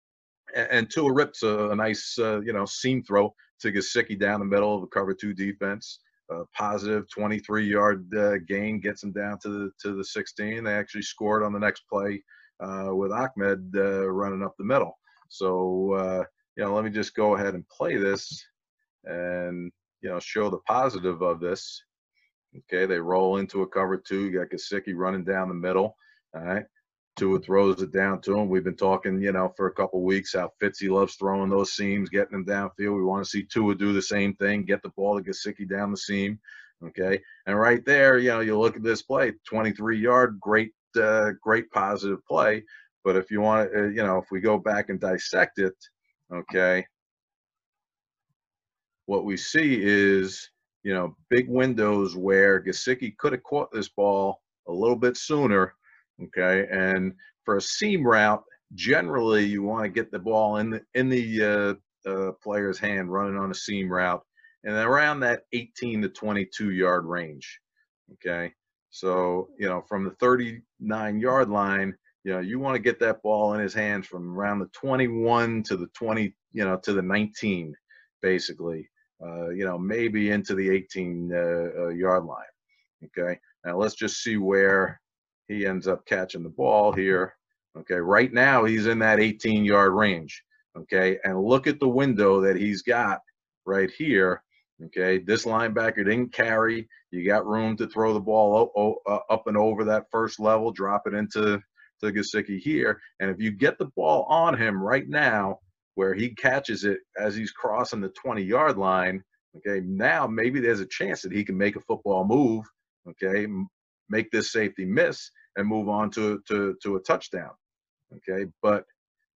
and 0.54 0.90
Tua 0.90 1.12
rips 1.12 1.43
a, 1.43 1.70
a 1.70 1.76
nice, 1.76 2.16
uh, 2.19 2.40
you 2.40 2.52
know, 2.52 2.64
seam 2.64 3.02
throw 3.02 3.34
to 3.60 3.72
Gesicki 3.72 4.19
down 4.19 4.40
the 4.40 4.46
middle 4.46 4.75
of 4.75 4.81
the 4.81 4.87
cover 4.88 5.14
two 5.14 5.32
defense. 5.32 6.00
A 6.31 6.44
positive 6.54 7.10
23 7.10 7.66
yard 7.66 8.06
uh, 8.16 8.38
gain 8.46 8.81
gets 8.81 9.00
them 9.00 9.12
down 9.12 9.38
to 9.40 9.49
the 9.49 9.70
to 9.82 9.96
the 9.96 10.04
16. 10.04 10.64
They 10.64 10.72
actually 10.72 11.02
scored 11.02 11.43
on 11.43 11.52
the 11.52 11.58
next 11.58 11.82
play 11.88 12.22
uh, 12.60 12.94
with 12.94 13.12
Ahmed 13.12 13.72
uh, 13.76 14.08
running 14.08 14.43
up 14.43 14.54
the 14.56 14.64
middle. 14.64 14.99
So 15.28 15.93
uh, 15.93 16.25
you 16.56 16.64
know, 16.64 16.75
let 16.75 16.84
me 16.84 16.90
just 16.90 17.14
go 17.14 17.34
ahead 17.37 17.55
and 17.55 17.69
play 17.69 17.96
this, 17.96 18.44
and 19.05 19.70
you 20.00 20.10
know, 20.10 20.20
show 20.20 20.50
the 20.50 20.58
positive 20.58 21.22
of 21.22 21.40
this. 21.40 21.82
Okay, 22.56 22.84
they 22.84 22.98
roll 22.98 23.38
into 23.38 23.62
a 23.62 23.66
cover 23.66 23.96
two. 23.96 24.26
You 24.26 24.38
got 24.38 24.50
Gesicki 24.50 24.94
running 24.94 25.25
down 25.25 25.48
the 25.48 25.55
middle. 25.55 25.96
All 26.34 26.43
right. 26.43 26.64
Tua 27.16 27.40
throws 27.40 27.82
it 27.82 27.92
down 27.92 28.20
to 28.22 28.38
him. 28.38 28.48
We've 28.48 28.64
been 28.64 28.76
talking, 28.76 29.20
you 29.20 29.32
know, 29.32 29.52
for 29.56 29.66
a 29.66 29.72
couple 29.72 30.02
weeks 30.02 30.32
how 30.32 30.52
Fitzy 30.60 30.88
loves 30.88 31.14
throwing 31.14 31.50
those 31.50 31.72
seams, 31.72 32.08
getting 32.08 32.32
them 32.32 32.44
downfield. 32.44 32.96
We 32.96 33.04
want 33.04 33.24
to 33.24 33.30
see 33.30 33.42
Tua 33.42 33.74
do 33.74 33.92
the 33.92 34.02
same 34.02 34.34
thing, 34.34 34.64
get 34.64 34.82
the 34.82 34.88
ball 34.90 35.20
to 35.20 35.30
Gesicki 35.30 35.68
down 35.68 35.90
the 35.90 35.96
seam. 35.96 36.38
Okay, 36.84 37.20
and 37.46 37.56
right 37.58 37.84
there, 37.84 38.18
you 38.18 38.30
know, 38.30 38.40
you 38.40 38.58
look 38.58 38.74
at 38.74 38.82
this 38.82 39.02
play, 39.02 39.32
23 39.46 40.00
yard, 40.00 40.40
great, 40.40 40.72
uh, 41.00 41.30
great 41.40 41.70
positive 41.70 42.24
play. 42.26 42.64
But 43.04 43.14
if 43.14 43.30
you 43.30 43.40
want, 43.40 43.70
uh, 43.74 43.84
you 43.84 44.02
know, 44.02 44.18
if 44.18 44.26
we 44.32 44.40
go 44.40 44.58
back 44.58 44.88
and 44.88 44.98
dissect 44.98 45.58
it, 45.58 45.74
okay, 46.32 46.84
what 49.06 49.24
we 49.24 49.36
see 49.36 49.78
is, 49.80 50.50
you 50.82 50.94
know, 50.94 51.16
big 51.30 51.48
windows 51.48 52.16
where 52.16 52.60
Gesicki 52.60 53.16
could 53.16 53.32
have 53.32 53.44
caught 53.44 53.70
this 53.70 53.88
ball 53.88 54.40
a 54.66 54.72
little 54.72 54.96
bit 54.96 55.16
sooner 55.16 55.74
Okay, 56.20 56.66
and 56.70 57.14
for 57.44 57.56
a 57.56 57.62
seam 57.62 58.06
route, 58.06 58.42
generally 58.74 59.44
you 59.44 59.62
want 59.62 59.84
to 59.84 59.88
get 59.88 60.10
the 60.10 60.18
ball 60.18 60.58
in 60.58 60.70
the 60.70 60.82
in 60.94 61.08
the 61.08 61.78
uh, 62.06 62.10
uh, 62.10 62.32
player's 62.42 62.78
hand 62.78 63.12
running 63.12 63.36
on 63.36 63.50
a 63.50 63.54
seam 63.54 63.90
route, 63.90 64.22
and 64.64 64.74
around 64.74 65.20
that 65.20 65.42
18 65.52 66.02
to 66.02 66.08
22 66.08 66.70
yard 66.70 67.04
range. 67.04 67.60
Okay, 68.14 68.52
so 68.90 69.48
you 69.58 69.68
know 69.68 69.82
from 69.88 70.04
the 70.04 70.14
39 70.20 71.20
yard 71.20 71.48
line, 71.48 71.94
you 72.24 72.32
know 72.32 72.40
you 72.40 72.58
want 72.58 72.74
to 72.74 72.82
get 72.82 73.00
that 73.00 73.22
ball 73.22 73.54
in 73.54 73.60
his 73.60 73.74
hands 73.74 74.06
from 74.06 74.36
around 74.38 74.58
the 74.58 74.70
21 74.72 75.62
to 75.64 75.76
the 75.76 75.88
20, 75.88 76.34
you 76.52 76.64
know, 76.64 76.76
to 76.76 76.92
the 76.92 77.02
19, 77.02 77.74
basically. 78.20 78.88
Uh, 79.24 79.50
you 79.50 79.64
know, 79.64 79.78
maybe 79.78 80.31
into 80.31 80.52
the 80.52 80.69
18 80.69 81.31
uh, 81.32 81.38
uh, 81.82 81.88
yard 81.90 82.24
line. 82.24 82.42
Okay, 83.04 83.38
now 83.64 83.76
let's 83.76 83.94
just 83.94 84.20
see 84.20 84.36
where 84.36 85.00
he 85.52 85.66
ends 85.66 85.86
up 85.86 86.06
catching 86.06 86.42
the 86.42 86.48
ball 86.48 86.92
here. 86.92 87.34
Okay, 87.78 87.96
right 87.96 88.32
now 88.32 88.64
he's 88.64 88.86
in 88.86 88.98
that 89.00 89.20
18 89.20 89.64
yard 89.64 89.92
range. 89.92 90.42
Okay, 90.76 91.18
and 91.24 91.42
look 91.42 91.66
at 91.66 91.80
the 91.80 91.88
window 91.88 92.40
that 92.40 92.56
he's 92.56 92.82
got 92.82 93.20
right 93.66 93.90
here. 93.90 94.42
Okay, 94.86 95.18
this 95.18 95.44
linebacker 95.44 96.04
didn't 96.04 96.32
carry. 96.32 96.88
You 97.10 97.26
got 97.26 97.46
room 97.46 97.76
to 97.76 97.86
throw 97.86 98.14
the 98.14 98.20
ball 98.20 98.98
uh, 99.06 99.18
up 99.30 99.46
and 99.46 99.56
over 99.56 99.84
that 99.84 100.06
first 100.10 100.40
level, 100.40 100.72
drop 100.72 101.06
it 101.06 101.14
into 101.14 101.60
to 102.02 102.12
Gesicki 102.12 102.58
here. 102.58 103.00
And 103.20 103.30
if 103.30 103.40
you 103.40 103.50
get 103.50 103.78
the 103.78 103.90
ball 103.96 104.24
on 104.24 104.56
him 104.58 104.82
right 104.82 105.08
now, 105.08 105.60
where 105.94 106.14
he 106.14 106.34
catches 106.34 106.84
it 106.84 107.00
as 107.18 107.36
he's 107.36 107.52
crossing 107.52 108.00
the 108.00 108.08
20 108.08 108.42
yard 108.42 108.78
line, 108.78 109.22
okay, 109.56 109.84
now 109.84 110.26
maybe 110.26 110.58
there's 110.58 110.80
a 110.80 110.86
chance 110.86 111.22
that 111.22 111.32
he 111.32 111.44
can 111.44 111.56
make 111.56 111.76
a 111.76 111.80
football 111.80 112.24
move, 112.24 112.64
okay, 113.08 113.46
make 114.12 114.31
this 114.31 114.52
safety 114.52 114.84
miss 114.84 115.31
and 115.56 115.66
move 115.66 115.88
on 115.88 116.10
to 116.10 116.40
to 116.46 116.76
to 116.82 116.96
a 116.96 117.00
touchdown. 117.00 117.50
Okay, 118.16 118.48
but 118.62 118.84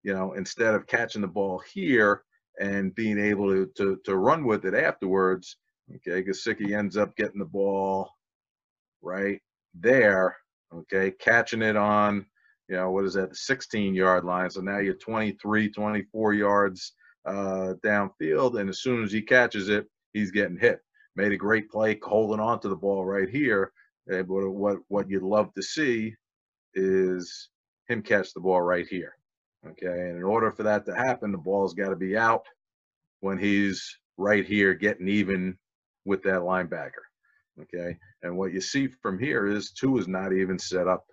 you 0.04 0.12
know 0.12 0.34
instead 0.34 0.74
of 0.74 0.86
catching 0.86 1.22
the 1.22 1.26
ball 1.26 1.60
here 1.74 2.22
and 2.60 2.94
being 2.94 3.18
able 3.18 3.50
to 3.50 3.66
to, 3.76 3.98
to 4.04 4.16
run 4.16 4.44
with 4.44 4.64
it 4.66 4.74
afterwards, 4.74 5.56
okay, 5.96 6.22
Gesicki 6.22 6.76
ends 6.78 6.96
up 6.96 7.16
getting 7.16 7.40
the 7.40 7.44
ball 7.44 8.10
right 9.02 9.40
there. 9.74 10.36
Okay, 10.72 11.10
catching 11.10 11.62
it 11.62 11.76
on 11.76 12.26
you 12.68 12.76
know 12.76 12.90
what 12.90 13.04
is 13.04 13.14
that 13.14 13.30
the 13.30 13.36
16 13.36 13.94
yard 13.94 14.24
line 14.24 14.50
so 14.50 14.60
now 14.60 14.78
you're 14.78 14.94
23 14.94 15.70
24 15.70 16.34
yards 16.34 16.92
uh, 17.26 17.74
downfield 17.84 18.60
and 18.60 18.68
as 18.68 18.80
soon 18.80 19.02
as 19.02 19.12
he 19.12 19.22
catches 19.22 19.68
it 19.68 19.86
he's 20.12 20.30
getting 20.30 20.58
hit 20.58 20.80
made 21.16 21.32
a 21.32 21.36
great 21.36 21.70
play 21.70 21.98
holding 22.02 22.40
on 22.40 22.60
to 22.60 22.68
the 22.68 22.76
ball 22.76 23.04
right 23.04 23.28
here 23.28 23.72
but 24.06 24.26
what 24.26 24.78
what 24.88 25.10
you'd 25.10 25.22
love 25.22 25.52
to 25.54 25.62
see 25.62 26.14
is 26.74 27.48
him 27.88 28.02
catch 28.02 28.32
the 28.32 28.40
ball 28.40 28.60
right 28.60 28.86
here. 28.86 29.14
Okay, 29.66 29.86
and 29.86 30.16
in 30.16 30.22
order 30.22 30.52
for 30.52 30.62
that 30.62 30.86
to 30.86 30.94
happen, 30.94 31.32
the 31.32 31.38
ball's 31.38 31.74
got 31.74 31.88
to 31.88 31.96
be 31.96 32.16
out 32.16 32.46
when 33.20 33.38
he's 33.38 33.98
right 34.16 34.46
here 34.46 34.74
getting 34.74 35.08
even 35.08 35.56
with 36.04 36.22
that 36.22 36.40
linebacker. 36.40 37.04
Okay, 37.62 37.96
and 38.22 38.36
what 38.36 38.52
you 38.52 38.60
see 38.60 38.88
from 39.02 39.18
here 39.18 39.46
is 39.46 39.72
Tua 39.72 40.00
is 40.00 40.08
not 40.08 40.32
even 40.32 40.58
set 40.58 40.86
up 40.86 41.06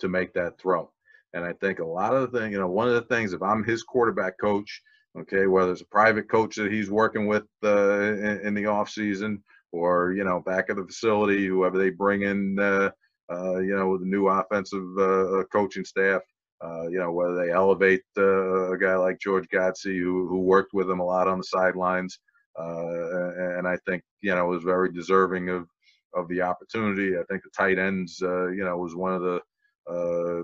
to 0.00 0.08
make 0.08 0.32
that 0.34 0.58
throw. 0.58 0.90
And 1.34 1.44
I 1.44 1.52
think 1.52 1.78
a 1.78 1.84
lot 1.84 2.14
of 2.16 2.32
the 2.32 2.38
thing, 2.38 2.52
you 2.52 2.58
know, 2.58 2.66
one 2.66 2.88
of 2.88 2.94
the 2.94 3.02
things, 3.02 3.32
if 3.32 3.42
I'm 3.42 3.62
his 3.62 3.84
quarterback 3.84 4.38
coach, 4.40 4.82
Okay, 5.18 5.46
whether 5.46 5.72
it's 5.72 5.80
a 5.80 5.86
private 5.86 6.28
coach 6.28 6.54
that 6.56 6.70
he's 6.70 6.90
working 6.90 7.26
with 7.26 7.42
uh, 7.64 8.00
in, 8.00 8.40
in 8.46 8.54
the 8.54 8.66
off 8.66 8.88
season, 8.88 9.42
or 9.72 10.12
you 10.12 10.24
know 10.24 10.40
back 10.40 10.70
at 10.70 10.76
the 10.76 10.84
facility, 10.84 11.46
whoever 11.46 11.78
they 11.78 11.90
bring 11.90 12.22
in, 12.22 12.58
uh, 12.58 12.90
uh, 13.32 13.58
you 13.58 13.76
know, 13.76 13.88
with 13.90 14.00
the 14.00 14.06
new 14.06 14.28
offensive 14.28 14.86
uh, 14.98 15.44
coaching 15.52 15.84
staff. 15.84 16.22
Uh, 16.62 16.86
you 16.88 16.98
know, 16.98 17.10
whether 17.10 17.34
they 17.36 17.50
elevate 17.50 18.02
uh, 18.18 18.72
a 18.72 18.78
guy 18.78 18.94
like 18.94 19.18
George 19.18 19.48
Godsey, 19.48 19.98
who, 19.98 20.28
who 20.28 20.40
worked 20.40 20.74
with 20.74 20.90
him 20.90 21.00
a 21.00 21.04
lot 21.04 21.26
on 21.26 21.38
the 21.38 21.44
sidelines, 21.44 22.18
uh, 22.58 23.56
and 23.56 23.66
I 23.66 23.78
think 23.86 24.02
you 24.20 24.34
know 24.34 24.46
was 24.46 24.62
very 24.62 24.92
deserving 24.92 25.48
of 25.48 25.66
of 26.14 26.28
the 26.28 26.42
opportunity. 26.42 27.16
I 27.16 27.22
think 27.30 27.42
the 27.42 27.50
tight 27.56 27.78
ends, 27.78 28.20
uh, 28.22 28.48
you 28.48 28.64
know, 28.64 28.76
was 28.76 28.94
one 28.94 29.14
of 29.14 29.22
the 29.22 29.40
uh, 29.88 30.42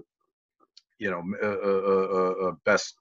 you 0.99 1.11
know 1.11 1.23
uh, 2.49 2.53
best 2.65 2.95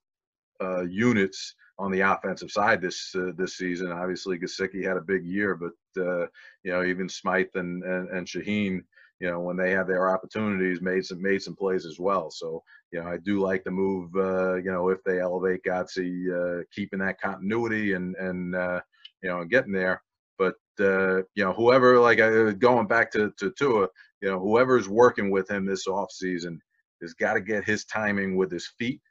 units 0.89 1.55
on 1.77 1.91
the 1.91 2.01
offensive 2.01 2.51
side 2.51 2.81
this 2.81 3.15
this 3.37 3.57
season. 3.57 3.91
Obviously, 3.91 4.37
Gesicki 4.39 4.83
had 4.83 4.97
a 4.97 5.01
big 5.01 5.25
year, 5.25 5.55
but 5.55 5.71
you 5.95 6.71
know 6.71 6.83
even 6.83 7.09
Smythe 7.09 7.55
and, 7.55 7.83
and 7.83 8.09
and 8.09 8.27
Shaheen 8.27 8.83
you 9.19 9.29
know, 9.29 9.39
when 9.39 9.55
they 9.55 9.71
had 9.71 9.87
their 9.87 10.09
opportunities, 10.09 10.81
made 10.81 11.05
some 11.05 11.21
made 11.21 11.41
some 11.41 11.55
plays 11.55 11.85
as 11.85 11.99
well. 11.99 12.29
So, 12.29 12.63
you 12.91 13.01
know, 13.01 13.07
I 13.07 13.17
do 13.17 13.39
like 13.39 13.63
the 13.63 13.71
move. 13.71 14.13
Uh, 14.15 14.55
you 14.55 14.71
know, 14.71 14.89
if 14.89 15.03
they 15.03 15.21
elevate 15.21 15.63
Godsey, 15.63 16.27
uh, 16.29 16.63
keeping 16.73 16.99
that 16.99 17.19
continuity 17.21 17.93
and 17.93 18.15
and 18.17 18.55
uh, 18.55 18.81
you 19.23 19.29
know, 19.29 19.45
getting 19.45 19.71
there. 19.71 20.01
But 20.37 20.55
uh, 20.79 21.17
you 21.35 21.45
know, 21.45 21.53
whoever 21.53 21.99
like 21.99 22.19
uh, 22.19 22.51
going 22.51 22.87
back 22.87 23.09
to 23.11 23.31
to 23.37 23.51
Tua, 23.57 23.87
you 24.21 24.29
know, 24.29 24.39
whoever's 24.39 24.89
working 24.89 25.31
with 25.31 25.49
him 25.49 25.65
this 25.65 25.87
off 25.87 26.11
season 26.11 26.59
has 27.01 27.13
got 27.13 27.33
to 27.35 27.41
get 27.41 27.63
his 27.63 27.85
timing 27.85 28.35
with 28.35 28.51
his 28.51 28.67
feet 28.77 29.01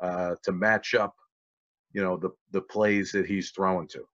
uh, 0.00 0.34
to 0.44 0.52
match 0.52 0.94
up. 0.94 1.14
You 1.92 2.02
know, 2.02 2.16
the 2.16 2.30
the 2.52 2.62
plays 2.62 3.12
that 3.12 3.26
he's 3.26 3.50
throwing 3.50 3.88
to 3.88 4.04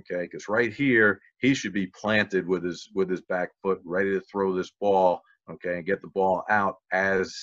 okay? 0.00 0.22
Because 0.22 0.48
right 0.48 0.72
here 0.72 1.20
he 1.38 1.54
should 1.54 1.72
be 1.72 1.86
planted 1.86 2.46
with 2.46 2.64
his 2.64 2.88
with 2.94 3.08
his 3.10 3.20
back 3.22 3.50
foot 3.62 3.80
ready 3.84 4.12
to 4.12 4.20
throw 4.20 4.54
this 4.54 4.70
ball 4.80 5.20
okay 5.50 5.76
and 5.76 5.86
get 5.86 6.02
the 6.02 6.08
ball 6.08 6.44
out 6.50 6.76
as 6.92 7.34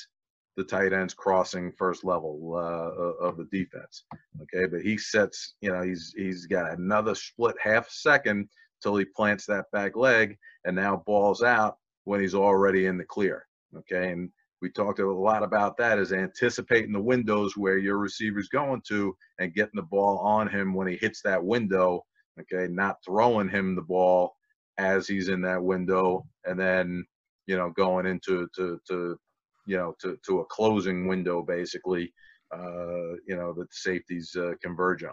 the 0.58 0.64
tight 0.64 0.94
ends 0.94 1.14
crossing 1.14 1.72
first 1.74 2.06
level 2.06 2.54
uh, 2.56 3.26
of 3.26 3.38
the 3.38 3.48
defense 3.52 4.06
okay? 4.42 4.66
But 4.68 4.82
he 4.82 4.98
sets 4.98 5.56
you 5.62 5.72
know 5.72 5.82
he's 5.82 6.14
he's 6.16 6.46
got 6.46 6.72
another 6.72 7.16
split 7.16 7.56
half 7.62 7.90
second 7.90 8.48
till 8.82 8.96
he 8.98 9.06
plants 9.06 9.46
that 9.46 9.66
back 9.72 9.96
leg 9.96 10.38
and 10.66 10.76
now 10.76 11.04
balls 11.06 11.42
out 11.42 11.78
when 12.04 12.22
he's 12.22 12.36
already 12.36 12.86
in 12.86 12.98
the 12.98 13.06
clear 13.06 13.46
okay? 13.76 14.12
And 14.12 14.30
we 14.66 14.72
talked 14.72 15.00
a 15.00 15.08
lot 15.08 15.44
about 15.44 15.78
that 15.78 16.00
is 16.00 16.12
anticipating 16.12 16.92
the 16.92 17.00
windows 17.00 17.56
where 17.56 17.78
your 17.78 18.00
receiver's 18.00 18.48
going 18.48 18.82
to 18.88 19.16
and 19.38 19.54
getting 19.54 19.76
the 19.76 19.84
ball 19.84 20.18
on 20.18 20.48
him 20.48 20.74
when 20.74 20.88
he 20.88 20.98
hits 20.98 21.22
that 21.22 21.44
window 21.44 22.04
okay, 22.40 22.72
not 22.72 22.98
throwing 23.06 23.50
him 23.50 23.76
the 23.76 23.82
ball 23.82 24.36
as 24.78 25.08
he's 25.08 25.30
in 25.30 25.42
that 25.42 25.64
window, 25.64 26.26
and 26.46 26.60
then 26.60 27.06
you 27.48 27.58
know 27.58 27.70
going 27.72 28.06
into 28.06 28.48
to 28.56 28.80
to 28.88 29.18
you 29.66 29.78
know 29.78 29.96
to 30.02 30.18
to 30.26 30.40
a 30.40 30.46
closing 30.46 31.08
window 31.08 31.42
basically, 31.42 32.14
uh, 32.54 33.14
you 33.28 33.36
know 33.36 33.54
that 33.54 33.70
the 33.70 33.76
safeties 33.76 34.36
uh, 34.36 34.54
converge 34.62 35.04
on. 35.04 35.12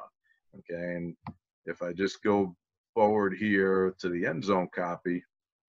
Okay, 0.59 0.97
and 0.97 1.17
if 1.67 1.83
I 1.83 1.93
just 1.93 2.23
go 2.23 2.55
forward 2.95 3.35
here 3.39 3.95
to 4.01 4.09
the 4.09 4.27
end 4.27 4.45
zone 4.45 4.69
copy, 4.75 5.23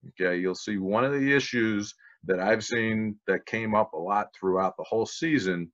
okay, 0.10 0.38
you'll 0.38 0.56
see 0.56 0.78
one 0.78 1.06
of 1.06 1.14
the 1.14 1.34
issues 1.34 1.94
that 2.26 2.40
I've 2.40 2.64
seen 2.64 3.18
that 3.28 3.46
came 3.46 3.76
up 3.76 3.94
a 3.94 3.98
lot 3.98 4.28
throughout 4.34 4.78
the 4.78 4.84
whole 4.84 5.06
season 5.06 5.72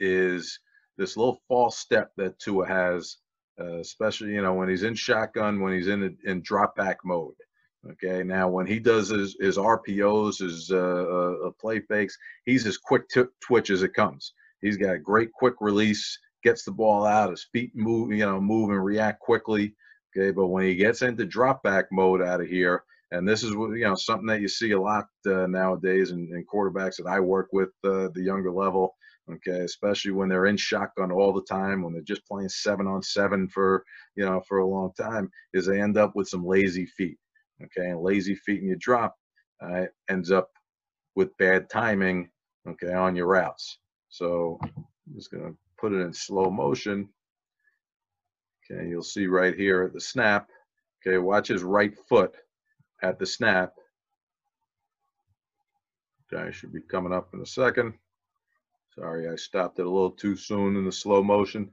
is 0.00 0.58
this 0.98 1.16
little 1.16 1.40
false 1.48 1.78
step 1.78 2.12
that 2.16 2.38
Tua 2.38 2.66
has 2.66 3.18
uh, 3.60 3.78
especially 3.78 4.32
you 4.32 4.42
know 4.42 4.54
when 4.54 4.68
he's 4.68 4.82
in 4.82 4.94
shotgun, 4.94 5.60
when 5.60 5.72
he's 5.72 5.88
in 5.88 6.16
in 6.24 6.42
drop 6.42 6.74
back 6.76 6.98
mode. 7.04 7.34
Okay, 7.90 8.22
now 8.22 8.48
when 8.48 8.66
he 8.66 8.78
does 8.78 9.08
his 9.08 9.36
his 9.40 9.58
RPOs, 9.58 10.38
his 10.38 10.70
uh, 10.70 11.46
uh, 11.46 11.50
play 11.60 11.80
fakes, 11.80 12.16
he's 12.44 12.66
as 12.66 12.78
quick 12.78 13.08
t- 13.08 13.24
twitch 13.40 13.70
as 13.70 13.82
it 13.82 13.94
comes. 13.94 14.32
He's 14.60 14.76
got 14.76 14.94
a 14.94 14.98
great 14.98 15.32
quick 15.32 15.54
release, 15.60 16.18
gets 16.44 16.64
the 16.64 16.70
ball 16.70 17.04
out, 17.04 17.30
his 17.30 17.46
feet 17.52 17.72
move, 17.74 18.12
you 18.12 18.24
know, 18.24 18.40
move 18.40 18.70
and 18.70 18.84
react 18.84 19.20
quickly. 19.20 19.74
Okay, 20.16 20.30
but 20.30 20.46
when 20.46 20.64
he 20.64 20.74
gets 20.74 21.02
into 21.02 21.24
drop 21.24 21.62
back 21.62 21.86
mode 21.90 22.22
out 22.22 22.40
of 22.40 22.46
here, 22.46 22.84
and 23.12 23.28
this 23.28 23.42
is 23.44 23.50
you 23.50 23.84
know 23.84 23.94
something 23.94 24.26
that 24.26 24.40
you 24.40 24.48
see 24.48 24.72
a 24.72 24.80
lot 24.80 25.06
uh, 25.26 25.46
nowadays 25.46 26.10
in, 26.10 26.28
in, 26.34 26.44
quarterbacks 26.52 26.96
that 26.96 27.06
I 27.06 27.20
work 27.20 27.48
with 27.52 27.68
uh, 27.84 28.08
the 28.14 28.22
younger 28.22 28.50
level 28.50 28.96
okay 29.30 29.60
especially 29.60 30.10
when 30.10 30.28
they're 30.28 30.46
in 30.46 30.56
shotgun 30.56 31.12
all 31.12 31.32
the 31.32 31.42
time 31.42 31.82
when 31.82 31.92
they're 31.92 32.02
just 32.02 32.26
playing 32.26 32.48
seven 32.48 32.88
on 32.88 33.02
seven 33.02 33.48
for 33.48 33.84
you 34.16 34.24
know 34.24 34.42
for 34.48 34.58
a 34.58 34.66
long 34.66 34.92
time 34.98 35.30
is 35.52 35.66
they 35.66 35.80
end 35.80 35.96
up 35.96 36.16
with 36.16 36.28
some 36.28 36.44
lazy 36.44 36.86
feet 36.86 37.18
okay? 37.62 37.90
And 37.90 38.00
lazy 38.00 38.34
feet 38.34 38.60
and 38.60 38.68
you 38.68 38.76
drop 38.76 39.14
uh, 39.60 39.84
ends 40.10 40.32
up 40.32 40.50
with 41.14 41.36
bad 41.36 41.70
timing 41.70 42.30
okay 42.66 42.92
on 42.92 43.14
your 43.14 43.26
routes. 43.26 43.78
So 44.08 44.58
i'm 44.64 44.84
just 45.14 45.30
to 45.30 45.56
put 45.78 45.92
it 45.92 46.00
in 46.00 46.12
slow 46.12 46.50
motion. 46.50 47.08
Okay 48.70 48.88
you'll 48.88 49.02
see 49.02 49.26
right 49.26 49.54
here 49.54 49.82
at 49.82 49.92
the 49.92 50.00
snap 50.00 50.48
okay 51.00 51.18
watch 51.18 51.48
his 51.48 51.62
right 51.62 51.94
foot 52.08 52.34
at 53.02 53.18
the 53.18 53.26
snap 53.26 53.74
okay 56.32 56.50
should 56.52 56.72
be 56.72 56.80
coming 56.80 57.12
up 57.12 57.28
in 57.34 57.40
a 57.40 57.46
second 57.46 57.94
Sorry, 58.94 59.26
I 59.26 59.36
stopped 59.36 59.78
it 59.78 59.86
a 59.86 59.90
little 59.90 60.10
too 60.10 60.36
soon 60.36 60.76
in 60.76 60.84
the 60.84 60.92
slow 60.92 61.22
motion. 61.22 61.70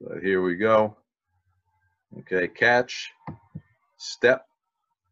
But 0.00 0.22
here 0.22 0.42
we 0.42 0.56
go. 0.56 0.96
Okay, 2.18 2.46
catch, 2.48 3.10
step, 3.96 4.44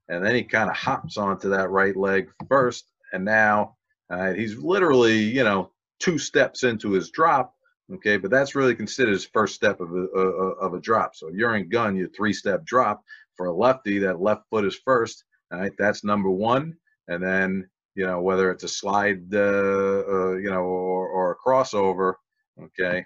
and 0.08 0.24
then 0.24 0.34
he 0.34 0.42
kind 0.42 0.68
of 0.68 0.76
hops 0.76 1.16
onto 1.16 1.48
that 1.50 1.70
right 1.70 1.96
leg 1.96 2.30
first. 2.48 2.84
And 3.12 3.24
now 3.24 3.76
uh, 4.10 4.32
he's 4.32 4.56
literally, 4.56 5.18
you 5.18 5.44
know, 5.44 5.70
two 5.98 6.18
steps 6.18 6.62
into 6.62 6.90
his 6.90 7.10
drop. 7.10 7.54
Okay, 7.94 8.18
but 8.18 8.30
that's 8.30 8.54
really 8.54 8.74
considered 8.74 9.12
his 9.12 9.26
first 9.26 9.54
step 9.54 9.80
of 9.80 9.92
a, 9.92 9.98
of 10.18 10.74
a 10.74 10.80
drop. 10.80 11.14
So 11.14 11.30
you're 11.30 11.56
in 11.56 11.70
gun, 11.70 11.96
you 11.96 12.08
three 12.14 12.32
step 12.34 12.64
drop. 12.66 13.02
For 13.36 13.46
a 13.46 13.54
lefty, 13.54 13.98
that 14.00 14.20
left 14.20 14.44
foot 14.50 14.64
is 14.64 14.76
first. 14.84 15.24
Right, 15.50 15.72
that's 15.78 16.04
number 16.04 16.30
one. 16.30 16.76
And 17.08 17.22
then 17.22 17.68
you 17.94 18.06
know, 18.06 18.20
whether 18.20 18.50
it's 18.50 18.64
a 18.64 18.68
slide, 18.68 19.32
uh, 19.32 19.38
uh, 19.38 20.34
you 20.34 20.50
know, 20.50 20.62
or, 20.62 21.08
or 21.08 21.32
a 21.32 21.36
crossover, 21.48 22.14
okay, 22.60 23.04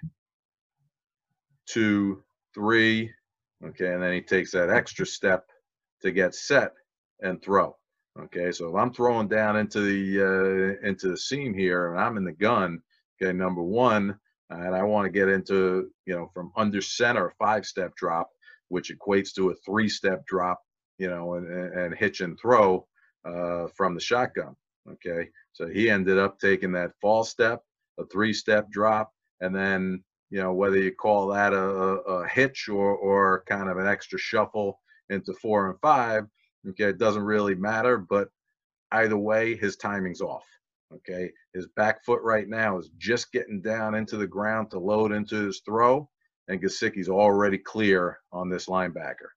two, 1.66 2.22
three, 2.54 3.12
okay, 3.64 3.92
and 3.92 4.02
then 4.02 4.14
he 4.14 4.22
takes 4.22 4.52
that 4.52 4.70
extra 4.70 5.04
step 5.04 5.46
to 6.02 6.10
get 6.10 6.34
set 6.34 6.72
and 7.20 7.42
throw. 7.42 7.76
Okay, 8.18 8.50
so 8.50 8.68
if 8.68 8.74
I'm 8.74 8.92
throwing 8.92 9.28
down 9.28 9.56
into 9.56 9.80
the 9.80 10.78
uh, 10.82 10.88
into 10.88 11.08
the 11.08 11.16
seam 11.16 11.54
here 11.54 11.92
and 11.92 12.00
I'm 12.00 12.16
in 12.16 12.24
the 12.24 12.32
gun, 12.32 12.80
okay, 13.20 13.32
number 13.32 13.62
one, 13.62 14.18
and 14.50 14.74
I 14.74 14.82
want 14.82 15.04
to 15.04 15.10
get 15.10 15.28
into 15.28 15.90
you 16.06 16.16
know 16.16 16.30
from 16.34 16.50
under 16.56 16.80
center 16.80 17.32
five 17.38 17.66
step 17.66 17.94
drop, 17.94 18.30
which 18.68 18.92
equates 18.92 19.34
to 19.34 19.50
a 19.50 19.54
three 19.66 19.88
step 19.88 20.24
drop, 20.26 20.60
you 20.98 21.08
know, 21.08 21.34
and, 21.34 21.48
and 21.74 21.94
hitch 21.94 22.20
and 22.20 22.38
throw 22.40 22.86
uh, 23.24 23.66
from 23.76 23.94
the 23.94 24.00
shotgun. 24.00 24.54
Okay, 24.92 25.28
so 25.52 25.66
he 25.66 25.90
ended 25.90 26.18
up 26.18 26.38
taking 26.38 26.72
that 26.72 26.92
fall 27.00 27.24
step, 27.24 27.62
a 27.98 28.06
three-step 28.06 28.70
drop, 28.70 29.12
and 29.40 29.54
then 29.54 30.02
you 30.30 30.40
know 30.40 30.52
whether 30.52 30.78
you 30.78 30.92
call 30.92 31.28
that 31.28 31.52
a, 31.52 31.58
a, 31.58 32.28
hitch 32.28 32.68
or 32.68 32.94
or 32.96 33.44
kind 33.46 33.68
of 33.68 33.76
an 33.76 33.86
extra 33.86 34.18
shuffle 34.18 34.80
into 35.10 35.32
four 35.34 35.70
and 35.70 35.78
five. 35.80 36.24
Okay, 36.70 36.84
it 36.84 36.98
doesn't 36.98 37.22
really 37.22 37.54
matter, 37.54 37.98
but 37.98 38.28
either 38.92 39.18
way, 39.18 39.56
his 39.56 39.76
timing's 39.76 40.20
off. 40.20 40.46
Okay, 40.94 41.30
his 41.52 41.66
back 41.76 42.02
foot 42.04 42.22
right 42.22 42.48
now 42.48 42.78
is 42.78 42.90
just 42.96 43.30
getting 43.32 43.60
down 43.60 43.94
into 43.94 44.16
the 44.16 44.26
ground 44.26 44.70
to 44.70 44.78
load 44.78 45.12
into 45.12 45.36
his 45.46 45.60
throw, 45.66 46.08
and 46.48 46.60
Gesicki's 46.60 47.08
already 47.08 47.58
clear 47.58 48.18
on 48.32 48.48
this 48.48 48.66
linebacker. 48.66 49.28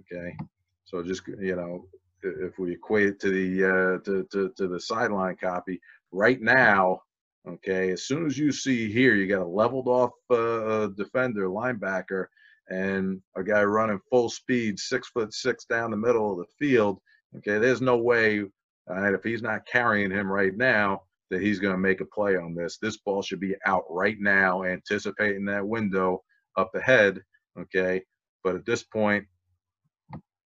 Okay, 0.00 0.36
so 0.84 1.02
just 1.02 1.22
you 1.26 1.56
know 1.56 1.86
if 2.22 2.58
we 2.58 2.72
equate 2.72 3.08
it 3.08 3.20
to 3.20 3.30
the 3.30 3.64
uh, 3.64 3.98
to, 4.04 4.26
to, 4.32 4.50
to 4.56 4.68
the 4.68 4.80
sideline 4.80 5.36
copy 5.36 5.80
right 6.12 6.40
now 6.40 7.00
okay 7.46 7.90
as 7.90 8.04
soon 8.04 8.26
as 8.26 8.38
you 8.38 8.50
see 8.50 8.90
here 8.90 9.14
you 9.14 9.26
got 9.26 9.42
a 9.42 9.46
leveled 9.46 9.88
off 9.88 10.12
uh, 10.30 10.86
defender 10.96 11.48
linebacker 11.48 12.26
and 12.70 13.20
a 13.36 13.42
guy 13.42 13.62
running 13.62 14.00
full 14.10 14.30
speed 14.30 14.78
six 14.78 15.08
foot 15.08 15.34
six 15.34 15.64
down 15.66 15.90
the 15.90 15.96
middle 15.96 16.32
of 16.32 16.38
the 16.38 16.66
field 16.66 16.98
okay 17.36 17.58
there's 17.58 17.82
no 17.82 17.96
way 17.96 18.42
right, 18.88 19.14
if 19.14 19.22
he's 19.22 19.42
not 19.42 19.66
carrying 19.66 20.10
him 20.10 20.30
right 20.30 20.56
now 20.56 21.02
that 21.30 21.42
he's 21.42 21.58
going 21.58 21.74
to 21.74 21.78
make 21.78 22.00
a 22.00 22.06
play 22.06 22.36
on 22.36 22.54
this 22.54 22.78
this 22.78 22.96
ball 22.98 23.20
should 23.20 23.40
be 23.40 23.54
out 23.66 23.84
right 23.90 24.16
now 24.20 24.62
anticipating 24.62 25.44
that 25.44 25.66
window 25.66 26.22
up 26.56 26.74
ahead 26.74 27.22
okay 27.58 28.02
but 28.42 28.54
at 28.54 28.66
this 28.66 28.82
point 28.82 29.24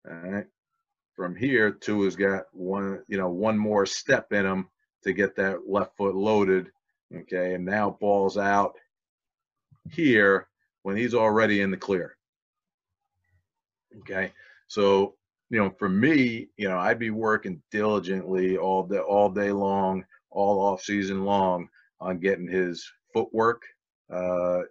all 0.08 0.14
right 0.14 0.46
from 1.16 1.34
here, 1.34 1.70
Tua's 1.72 2.14
got 2.14 2.44
one, 2.52 3.02
you 3.08 3.16
know, 3.16 3.30
one 3.30 3.56
more 3.56 3.86
step 3.86 4.32
in 4.34 4.44
him 4.44 4.68
to 5.02 5.14
get 5.14 5.34
that 5.36 5.66
left 5.66 5.96
foot 5.96 6.14
loaded. 6.14 6.70
Okay, 7.14 7.54
and 7.54 7.64
now 7.64 7.96
ball's 7.98 8.36
out. 8.36 8.76
here 9.90 10.48
when 10.82 10.96
he's 10.96 11.14
already 11.14 11.62
in 11.62 11.70
the 11.70 11.76
clear. 11.76 12.16
Okay. 14.00 14.32
So, 14.68 15.14
you 15.48 15.58
know, 15.58 15.70
for 15.78 15.88
me, 15.88 16.48
you 16.56 16.68
know, 16.68 16.78
I'd 16.78 16.98
be 16.98 17.10
working 17.10 17.62
diligently 17.70 18.56
all 18.58 18.82
day, 18.82 18.98
all 18.98 19.30
day 19.30 19.52
long, 19.52 20.04
all 20.30 20.60
off 20.60 20.82
season 20.82 21.24
long 21.24 21.68
on 22.00 22.18
getting 22.18 22.48
his 22.48 22.84
footwork 23.12 23.62
uh, 24.12 24.62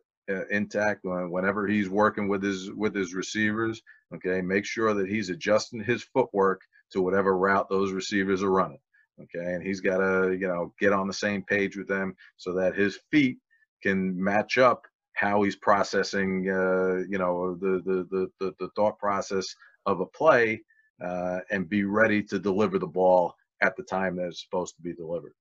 intact 0.50 1.02
whenever 1.04 1.68
he's 1.68 1.90
working 1.90 2.28
with 2.28 2.44
his 2.44 2.72
with 2.72 2.96
his 2.96 3.14
receivers. 3.14 3.82
Okay, 4.14 4.42
make 4.42 4.66
sure 4.66 4.94
that 4.94 5.10
he's 5.10 5.30
adjusting 5.30 5.84
his 5.84 6.04
footwork 6.04 6.62
to 6.92 7.02
whatever 7.02 7.38
route 7.38 7.70
those 7.70 7.92
receivers 7.92 8.44
are 8.44 8.52
running. 8.52 8.80
Okay, 9.22 9.54
and 9.54 9.64
he's 9.64 9.82
got 9.82 9.98
to 9.98 10.38
you 10.40 10.48
know 10.48 10.74
get 10.80 10.94
on 10.94 11.08
the 11.08 11.14
same 11.14 11.44
page 11.44 11.78
with 11.78 11.88
them 11.88 12.16
so 12.38 12.54
that 12.54 12.76
his 12.76 13.00
feet 13.12 13.38
can 13.82 14.22
match 14.22 14.58
up 14.58 14.84
how 15.14 15.44
he's 15.44 15.56
processing 15.56 16.50
uh, 16.50 17.04
you 17.10 17.18
know 17.18 17.56
the, 17.56 17.82
the 17.86 18.30
the 18.40 18.54
the 18.60 18.70
thought 18.76 18.98
process 19.00 19.56
of 19.86 20.00
a 20.00 20.06
play 20.06 20.62
uh, 21.04 21.40
and 21.52 21.70
be 21.70 21.84
ready 21.84 22.22
to 22.24 22.40
deliver 22.40 22.80
the 22.80 22.88
ball 22.88 23.34
at 23.62 23.76
the 23.76 23.84
time 23.84 24.16
that 24.16 24.28
it's 24.28 24.44
supposed 24.44 24.76
to 24.76 24.82
be 24.82 24.94
delivered. 24.94 25.34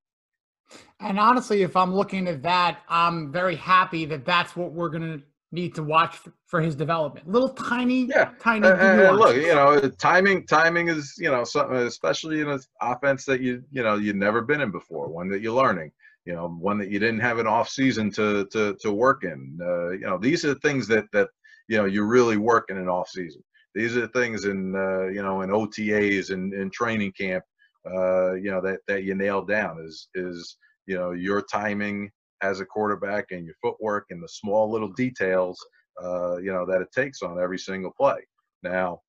And 1.00 1.18
honestly, 1.18 1.62
if 1.62 1.76
I'm 1.76 1.94
looking 1.94 2.28
at 2.28 2.42
that, 2.42 2.80
I'm 2.88 3.32
very 3.32 3.56
happy 3.56 4.04
that 4.06 4.24
that's 4.24 4.56
what 4.56 4.72
we're 4.72 4.88
going 4.88 5.18
to 5.18 5.22
need 5.54 5.74
to 5.76 5.82
watch 5.82 6.18
for 6.46 6.60
his 6.60 6.74
development. 6.74 7.28
Little 7.28 7.50
tiny, 7.50 8.06
yeah, 8.06 8.32
tiny. 8.40 8.66
Uh, 8.66 9.12
look, 9.12 9.36
you 9.36 9.54
know, 9.54 9.88
timing, 9.98 10.46
timing 10.46 10.88
is 10.88 11.14
you 11.18 11.30
know 11.30 11.44
something, 11.44 11.76
especially 11.76 12.40
in 12.40 12.48
an 12.48 12.60
offense 12.80 13.24
that 13.26 13.40
you 13.40 13.62
you 13.70 13.82
know 13.82 13.96
you've 13.96 14.16
never 14.16 14.42
been 14.42 14.60
in 14.60 14.70
before, 14.70 15.08
one 15.08 15.28
that 15.30 15.40
you're 15.40 15.54
learning. 15.54 15.92
You 16.26 16.32
know, 16.32 16.48
one 16.48 16.78
that 16.78 16.90
you 16.90 16.98
didn't 16.98 17.20
have 17.20 17.38
an 17.38 17.46
off 17.46 17.68
season 17.68 18.10
to 18.12 18.46
to 18.46 18.76
to 18.80 18.92
work 18.92 19.24
in. 19.24 19.58
Uh, 19.62 19.90
you 19.90 20.06
know, 20.06 20.18
these 20.18 20.44
are 20.44 20.54
the 20.54 20.60
things 20.60 20.86
that 20.88 21.04
that 21.12 21.28
you 21.68 21.76
know 21.76 21.84
you're 21.84 22.06
really 22.06 22.36
working 22.36 22.76
in 22.76 22.82
an 22.82 22.88
off 22.88 23.08
season. 23.08 23.42
These 23.74 23.96
are 23.96 24.02
the 24.02 24.08
things 24.08 24.44
in 24.44 24.74
uh, 24.74 25.06
you 25.06 25.22
know 25.22 25.42
in 25.42 25.50
OTAs 25.50 26.30
and 26.30 26.52
in 26.52 26.70
training 26.70 27.12
camp 27.12 27.44
uh, 27.86 28.34
you 28.34 28.50
know 28.50 28.60
that 28.60 28.80
that 28.88 29.04
you 29.04 29.14
nailed 29.14 29.48
down 29.48 29.78
is 29.84 30.08
is 30.14 30.56
you 30.86 30.96
know 30.96 31.12
your 31.12 31.42
timing 31.42 32.10
as 32.42 32.60
a 32.60 32.64
quarterback 32.64 33.26
and 33.30 33.44
your 33.44 33.54
footwork 33.62 34.06
and 34.10 34.22
the 34.22 34.28
small 34.28 34.70
little 34.70 34.92
details 34.92 35.58
uh, 36.02 36.36
you 36.36 36.52
know 36.52 36.66
that 36.66 36.80
it 36.80 36.92
takes 36.92 37.22
on 37.22 37.40
every 37.40 37.58
single 37.58 37.92
play. 37.92 38.18
Now, 38.62 39.00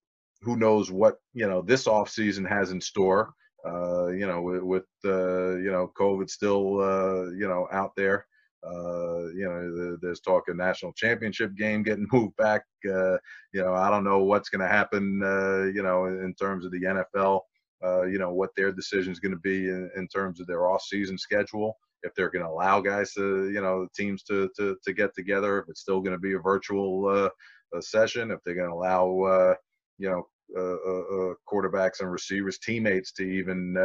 who 0.42 0.58
knows 0.58 0.92
what 0.92 1.16
you 1.34 1.48
know 1.48 1.62
this 1.62 1.88
off 1.88 2.10
season 2.10 2.46
has 2.46 2.72
in 2.72 2.82
store? 2.82 3.32
Uh, 3.66 4.08
you 4.08 4.28
know, 4.28 4.42
with, 4.42 4.62
with 4.62 4.86
uh, 5.06 5.56
you 5.58 5.72
know 5.72 5.92
COVID 6.00 6.30
still 6.30 6.82
uh, 6.82 7.32
you 7.32 7.48
know 7.48 7.68
out 7.72 7.92
there. 7.96 8.26
Uh, 8.66 9.28
you 9.36 9.46
know, 9.46 9.96
there's 10.02 10.22
talk 10.22 10.50
of 10.50 10.58
national 10.58 10.92
championship 10.94 11.56
game 11.56 11.84
getting 11.84 12.08
moved 12.12 12.36
back. 12.36 12.64
Uh, 12.88 13.18
you 13.54 13.62
know, 13.62 13.74
I 13.74 13.92
don't 13.92 14.04
know 14.04 14.24
what's 14.24 14.50
going 14.50 14.62
to 14.62 14.68
happen. 14.68 15.22
Uh, 15.24 15.66
you 15.72 15.84
know, 15.84 16.06
in 16.06 16.34
terms 16.34 16.66
of 16.66 16.72
the 16.72 16.82
NFL 16.82 17.42
uh, 17.86 18.04
you 18.04 18.18
know 18.18 18.34
what 18.34 18.50
their 18.56 18.72
decision 18.72 19.12
is 19.12 19.20
going 19.20 19.32
to 19.34 19.40
be 19.40 19.70
in, 19.70 19.90
in, 19.96 20.08
terms 20.08 20.40
of 20.40 20.48
their 20.48 20.68
off-season 20.68 21.18
schedule. 21.18 21.78
If 22.04 22.14
they're 22.14 22.30
going 22.30 22.46
to 22.46 22.52
allow 22.52 22.82
guys 22.82 23.14
to, 23.14 23.50
you 23.50 23.62
know, 23.62 23.84
the 23.84 24.04
teams 24.04 24.24
to 24.24 24.50
to, 24.58 24.78
to 24.84 24.94
get 24.94 25.14
together. 25.16 25.60
If 25.60 25.70
it's 25.70 25.82
still 25.82 26.02
going 26.02 26.16
to 26.16 26.20
be 26.20 26.34
a 26.34 26.40
virtual 26.40 27.08
uh, 27.08 27.30
a 27.78 27.82
session. 27.82 28.32
If 28.32 28.40
they're 28.44 28.56
going 28.56 28.70
to 28.70 28.76
allow, 28.76 29.22
uh, 29.22 29.56
you 29.98 30.10
know, 30.10 30.28
uh, 30.56 30.62
uh, 30.62 31.32
uh, 31.32 31.34
quarterbacks 31.52 32.02
and 32.02 32.12
receivers, 32.12 32.60
teammates 32.60 33.12
to 33.14 33.24
even, 33.24 33.76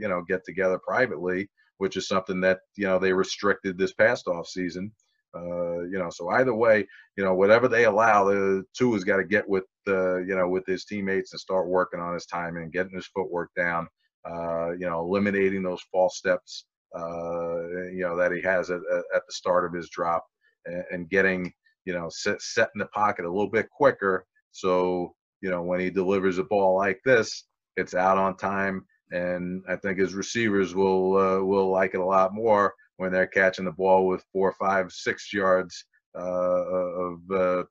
you 0.00 0.08
know, 0.08 0.22
get 0.26 0.44
together 0.44 0.78
privately, 0.78 1.48
which 1.78 1.96
is 1.96 2.08
something 2.08 2.40
that 2.40 2.60
you 2.76 2.86
know 2.86 2.98
they 2.98 3.12
restricted 3.12 3.78
this 3.78 3.92
past 3.92 4.26
off 4.26 4.48
season. 4.48 4.92
Uh, 5.36 5.82
you 5.82 5.98
know, 5.98 6.10
so 6.10 6.28
either 6.30 6.54
way, 6.54 6.86
you 7.16 7.24
know, 7.24 7.34
whatever 7.34 7.68
they 7.68 7.84
allow, 7.84 8.24
the 8.24 8.64
Tua 8.76 8.94
has 8.94 9.04
got 9.04 9.18
to 9.18 9.24
get 9.24 9.48
with, 9.48 9.64
uh, 9.86 10.18
you 10.18 10.34
know, 10.34 10.48
with 10.48 10.64
his 10.66 10.84
teammates 10.84 11.32
and 11.32 11.40
start 11.40 11.68
working 11.68 12.00
on 12.00 12.14
his 12.14 12.26
timing 12.26 12.70
getting 12.70 12.94
his 12.94 13.06
footwork 13.08 13.50
down. 13.56 13.86
Uh, 14.28 14.72
you 14.72 14.86
know, 14.86 15.00
eliminating 15.00 15.62
those 15.62 15.80
false 15.92 16.18
steps, 16.18 16.64
uh, 16.98 17.60
you 17.92 18.00
know, 18.00 18.16
that 18.16 18.32
he 18.32 18.42
has 18.42 18.70
at, 18.70 18.80
at 19.14 19.22
the 19.26 19.32
start 19.32 19.64
of 19.64 19.72
his 19.72 19.88
drop, 19.90 20.26
and, 20.66 20.84
and 20.90 21.10
getting, 21.10 21.52
you 21.84 21.94
know, 21.94 22.08
set, 22.10 22.42
set 22.42 22.70
in 22.74 22.80
the 22.80 22.86
pocket 22.86 23.24
a 23.24 23.30
little 23.30 23.50
bit 23.50 23.70
quicker. 23.70 24.26
So, 24.50 25.14
you 25.40 25.50
know, 25.50 25.62
when 25.62 25.80
he 25.80 25.88
delivers 25.88 26.38
a 26.38 26.44
ball 26.44 26.76
like 26.76 27.00
this, 27.04 27.44
it's 27.76 27.94
out 27.94 28.18
on 28.18 28.36
time, 28.36 28.84
and 29.12 29.62
I 29.68 29.76
think 29.76 29.98
his 29.98 30.14
receivers 30.14 30.74
will 30.74 31.16
uh, 31.16 31.44
will 31.44 31.70
like 31.70 31.94
it 31.94 32.00
a 32.00 32.04
lot 32.04 32.34
more 32.34 32.74
when 32.98 33.12
they're 33.12 33.26
catching 33.26 33.64
the 33.64 33.72
ball 33.72 34.06
with 34.06 34.24
four, 34.32 34.52
five, 34.52 34.92
six 34.92 35.32
yards 35.32 35.84
uh, 36.16 36.20
of 36.20 37.18
uh, 37.30 37.62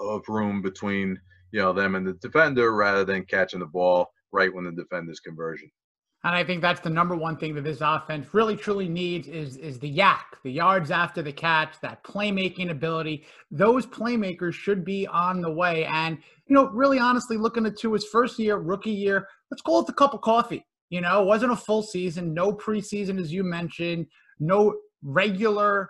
of 0.00 0.22
room 0.28 0.62
between 0.62 1.20
you 1.52 1.60
know 1.60 1.72
them 1.72 1.94
and 1.94 2.06
the 2.06 2.14
defender, 2.14 2.72
rather 2.72 3.04
than 3.04 3.24
catching 3.24 3.60
the 3.60 3.66
ball 3.66 4.08
right 4.32 4.52
when 4.52 4.64
the 4.64 4.72
defender's 4.72 5.20
conversion. 5.20 5.70
And 6.22 6.34
I 6.34 6.44
think 6.44 6.60
that's 6.60 6.80
the 6.80 6.90
number 6.90 7.16
one 7.16 7.38
thing 7.38 7.54
that 7.54 7.64
this 7.64 7.80
offense 7.80 8.34
really 8.34 8.54
truly 8.54 8.88
needs 8.88 9.26
is 9.26 9.56
is 9.56 9.78
the 9.78 9.90
YAC, 9.90 10.20
the 10.44 10.52
yards 10.52 10.90
after 10.90 11.22
the 11.22 11.32
catch, 11.32 11.80
that 11.80 12.04
playmaking 12.04 12.70
ability. 12.70 13.24
Those 13.50 13.86
playmakers 13.86 14.52
should 14.52 14.84
be 14.84 15.06
on 15.06 15.40
the 15.40 15.50
way. 15.50 15.86
And 15.86 16.18
you 16.46 16.54
know, 16.54 16.68
really 16.68 16.98
honestly, 16.98 17.36
looking 17.36 17.64
at 17.66 17.78
to 17.78 17.94
his 17.94 18.06
first 18.06 18.38
year, 18.38 18.56
rookie 18.56 18.90
year, 18.90 19.26
let's 19.50 19.62
call 19.62 19.80
it 19.80 19.86
the 19.86 19.92
cup 19.94 20.14
of 20.14 20.20
coffee. 20.20 20.64
You 20.90 21.00
know, 21.00 21.22
it 21.22 21.26
wasn't 21.26 21.52
a 21.52 21.56
full 21.56 21.82
season, 21.82 22.34
no 22.34 22.52
preseason, 22.52 23.18
as 23.18 23.32
you 23.32 23.44
mentioned, 23.44 24.06
no 24.40 24.74
regular 25.02 25.88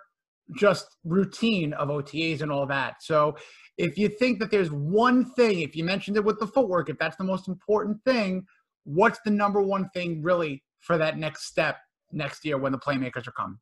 just 0.55 0.97
routine 1.03 1.73
of 1.73 1.89
OTAs 1.89 2.41
and 2.41 2.51
all 2.51 2.65
that. 2.67 3.01
So 3.01 3.35
if 3.77 3.97
you 3.97 4.09
think 4.09 4.39
that 4.39 4.51
there's 4.51 4.71
one 4.71 5.31
thing, 5.33 5.61
if 5.61 5.75
you 5.75 5.83
mentioned 5.83 6.17
it 6.17 6.25
with 6.25 6.39
the 6.39 6.47
footwork, 6.47 6.89
if 6.89 6.97
that's 6.97 7.17
the 7.17 7.23
most 7.23 7.47
important 7.47 8.03
thing, 8.05 8.45
what's 8.83 9.19
the 9.23 9.31
number 9.31 9.61
one 9.61 9.89
thing 9.89 10.21
really 10.21 10.63
for 10.79 10.97
that 10.97 11.17
next 11.17 11.45
step 11.45 11.77
next 12.11 12.43
year 12.45 12.57
when 12.57 12.71
the 12.71 12.77
playmakers 12.77 13.27
are 13.27 13.33
coming? 13.33 13.57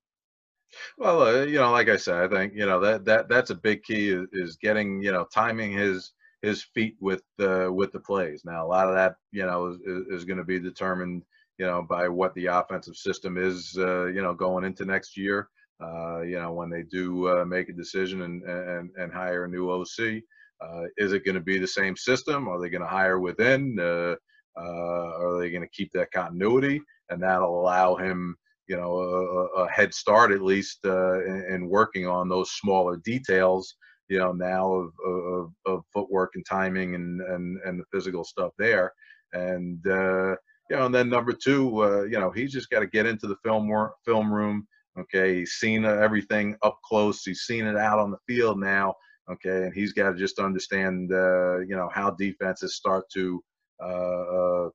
Well, 0.97 1.23
uh, 1.23 1.43
you 1.43 1.59
know, 1.59 1.71
like 1.71 1.89
I 1.89 1.97
said, 1.97 2.23
I 2.23 2.27
think 2.27 2.53
you 2.55 2.65
know 2.65 2.79
that 2.79 3.03
that 3.05 3.27
that's 3.27 3.49
a 3.49 3.55
big 3.55 3.83
key 3.83 4.09
is, 4.09 4.27
is 4.31 4.57
getting 4.57 5.01
you 5.01 5.11
know 5.11 5.25
timing 5.33 5.71
his 5.71 6.13
his 6.41 6.63
feet 6.63 6.95
with 6.99 7.23
uh, 7.39 7.71
with 7.71 7.91
the 7.91 7.99
plays. 7.99 8.43
Now, 8.45 8.65
a 8.65 8.67
lot 8.67 8.87
of 8.87 8.95
that, 8.95 9.15
you 9.31 9.45
know, 9.45 9.67
is, 9.67 9.77
is 10.09 10.25
going 10.25 10.37
to 10.37 10.43
be 10.43 10.59
determined, 10.59 11.23
you 11.59 11.65
know, 11.65 11.81
by 11.81 12.07
what 12.07 12.33
the 12.35 12.45
offensive 12.47 12.95
system 12.95 13.37
is, 13.37 13.75
uh, 13.77 14.05
you 14.05 14.21
know, 14.21 14.33
going 14.33 14.63
into 14.63 14.85
next 14.85 15.17
year. 15.17 15.49
Uh, 15.81 16.21
you 16.21 16.39
know, 16.39 16.51
when 16.51 16.69
they 16.69 16.83
do 16.83 17.27
uh, 17.27 17.45
make 17.45 17.69
a 17.69 17.73
decision 17.73 18.23
and, 18.23 18.43
and 18.43 18.89
and 18.97 19.13
hire 19.13 19.45
a 19.45 19.47
new 19.47 19.69
OC, 19.69 20.21
uh, 20.61 20.83
is 20.97 21.13
it 21.13 21.23
going 21.25 21.35
to 21.35 21.41
be 21.41 21.59
the 21.59 21.67
same 21.67 21.95
system? 21.95 22.47
Are 22.47 22.59
they 22.59 22.69
going 22.69 22.81
to 22.81 22.87
hire 22.87 23.19
within? 23.19 23.77
Uh, 23.79 24.15
are 24.57 25.39
they 25.39 25.51
going 25.51 25.61
to 25.61 25.69
keep 25.69 25.91
that 25.93 26.11
continuity? 26.11 26.81
And 27.09 27.21
that'll 27.21 27.61
allow 27.61 27.95
him, 27.95 28.35
you 28.67 28.75
know, 28.75 28.97
a, 28.97 29.63
a 29.63 29.69
head 29.69 29.93
start 29.93 30.31
at 30.31 30.41
least 30.41 30.79
in, 30.83 31.45
in 31.49 31.69
working 31.69 32.07
on 32.07 32.27
those 32.27 32.51
smaller 32.51 32.97
details 32.97 33.75
you 34.09 34.17
know 34.17 34.31
now 34.31 34.73
of, 34.73 34.91
of, 35.05 35.51
of 35.67 35.83
footwork 35.93 36.31
and 36.33 36.43
timing 36.43 36.95
and, 36.95 37.21
and 37.21 37.59
and 37.63 37.79
the 37.79 37.85
physical 37.93 38.23
stuff 38.23 38.51
there 38.57 38.91
and 39.33 39.85
uh, 39.87 40.35
you 40.69 40.75
know 40.75 40.85
and 40.85 40.93
then 40.95 41.09
number 41.09 41.33
two 41.33 41.83
uh, 41.83 42.03
you 42.03 42.19
know 42.19 42.31
he's 42.31 42.51
just 42.51 42.69
got 42.69 42.79
to 42.79 42.87
get 42.87 43.05
into 43.05 43.27
the 43.27 43.37
film 43.43 43.71
film 44.05 44.33
room 44.33 44.67
okay? 44.97 45.35
He's 45.35 45.53
seen 45.53 45.85
everything 45.85 46.57
up 46.61 46.77
close. 46.83 47.23
He's 47.23 47.41
seen 47.41 47.65
it 47.65 47.77
out 47.77 47.99
on 47.99 48.11
the 48.11 48.17
field 48.27 48.59
now 48.59 48.95
okay? 49.31 49.63
And 49.63 49.73
he's 49.73 49.93
got 49.93 50.11
to 50.11 50.17
just 50.17 50.39
understand 50.39 51.11
uh, 51.11 51.59
you 51.59 51.75
know 51.75 51.89
how 51.93 52.11
defenses 52.11 52.75
start 52.75 53.05
to 53.13 53.43
uh, 53.81 53.85
uh, 53.85 54.69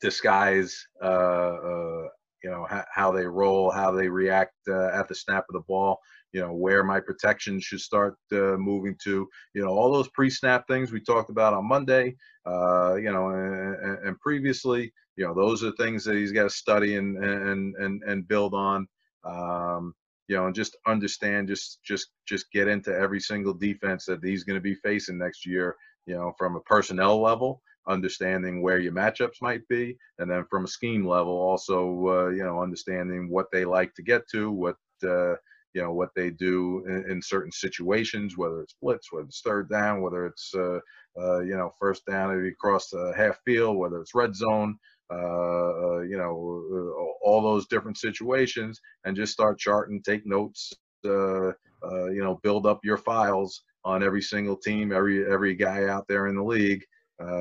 disguise 0.00 0.86
uh, 1.02 2.02
you 2.42 2.50
know 2.50 2.66
how 2.90 3.12
they 3.12 3.26
roll 3.26 3.70
how 3.70 3.92
they 3.92 4.08
react 4.08 4.54
at 4.68 5.08
the 5.08 5.14
snap 5.14 5.44
of 5.48 5.54
the 5.54 5.64
ball 5.68 5.98
you 6.32 6.40
know 6.40 6.52
where 6.52 6.82
my 6.82 6.98
protection 7.00 7.60
should 7.60 7.80
start 7.80 8.16
uh, 8.32 8.56
moving 8.56 8.96
to 9.04 9.28
you 9.54 9.64
know 9.64 9.70
all 9.70 9.92
those 9.92 10.08
pre-snap 10.08 10.66
things 10.66 10.90
we 10.90 11.00
talked 11.00 11.30
about 11.30 11.54
on 11.54 11.66
monday 11.66 12.14
uh, 12.46 12.94
you 12.94 13.12
know 13.12 13.28
and, 13.28 13.98
and, 14.06 14.20
previously 14.20 14.92
you 15.16 15.26
know 15.26 15.34
those 15.34 15.62
are 15.62 15.72
things 15.72 16.04
that 16.04 16.16
he's 16.16 16.32
got 16.32 16.44
to 16.44 16.50
study 16.50 16.96
and 16.96 17.22
and 17.22 17.74
and, 17.76 18.02
and 18.02 18.28
build 18.28 18.54
on 18.54 18.86
um, 19.24 19.94
you 20.28 20.36
know 20.36 20.46
and 20.46 20.54
just 20.54 20.76
understand 20.86 21.48
just 21.48 21.82
just 21.84 22.08
just 22.26 22.50
get 22.52 22.68
into 22.68 22.94
every 22.94 23.20
single 23.20 23.54
defense 23.54 24.06
that 24.06 24.24
he's 24.24 24.44
going 24.44 24.56
to 24.56 24.60
be 24.60 24.74
facing 24.76 25.18
next 25.18 25.46
year 25.46 25.76
you 26.06 26.14
know 26.14 26.32
from 26.38 26.56
a 26.56 26.60
personnel 26.60 27.20
level 27.20 27.62
understanding 27.88 28.62
where 28.62 28.78
your 28.78 28.92
matchups 28.92 29.42
might 29.42 29.66
be 29.68 29.96
and 30.18 30.30
then 30.30 30.44
from 30.48 30.64
a 30.64 30.68
scheme 30.68 31.04
level 31.04 31.32
also 31.32 32.06
uh, 32.06 32.28
you 32.28 32.42
know 32.42 32.62
understanding 32.62 33.28
what 33.28 33.46
they 33.52 33.64
like 33.64 33.92
to 33.94 34.02
get 34.02 34.22
to 34.28 34.50
what 34.50 34.76
uh, 35.06 35.34
you 35.74 35.82
know 35.82 35.92
what 35.92 36.10
they 36.14 36.30
do 36.30 36.84
in, 36.86 37.10
in, 37.10 37.22
certain 37.22 37.52
situations, 37.52 38.36
whether 38.36 38.60
it's 38.60 38.74
blitz, 38.80 39.12
whether 39.12 39.26
it's 39.26 39.40
third 39.40 39.68
down, 39.68 40.02
whether 40.02 40.26
it's 40.26 40.52
uh, 40.54 40.78
uh, 41.18 41.40
you 41.40 41.56
know 41.56 41.70
first 41.80 42.04
down 42.06 42.46
across 42.46 42.90
the 42.90 43.12
half 43.16 43.38
field, 43.44 43.76
whether 43.76 44.00
it's 44.00 44.14
red 44.14 44.34
zone, 44.34 44.76
uh, 45.10 45.16
uh 45.16 46.00
you 46.00 46.16
know 46.16 46.64
uh, 46.72 47.26
all 47.26 47.42
those 47.42 47.66
different 47.66 47.98
situations, 47.98 48.80
and 49.04 49.16
just 49.16 49.32
start 49.32 49.58
charting, 49.58 50.02
take 50.02 50.26
notes, 50.26 50.72
uh, 51.04 51.52
you 51.82 52.22
know, 52.22 52.38
build 52.42 52.66
up 52.66 52.80
your 52.84 52.98
files 52.98 53.62
on 53.84 54.02
every 54.02 54.22
single 54.22 54.56
team, 54.56 54.92
every 54.92 55.30
every 55.30 55.54
guy 55.54 55.86
out 55.86 56.06
there 56.08 56.26
in 56.26 56.36
the 56.36 56.44
league. 56.44 56.82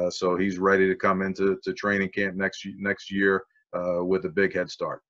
So 0.10 0.38
he's 0.38 0.60
ready 0.60 0.88
to 0.88 0.96
come 0.96 1.22
into 1.22 1.58
to 1.64 1.74
training 1.74 2.10
camp 2.10 2.36
next 2.36 2.66
next 2.78 3.12
year 3.12 3.44
with 3.74 4.26
a 4.26 4.30
big 4.30 4.54
head 4.54 4.70
start. 4.70 5.02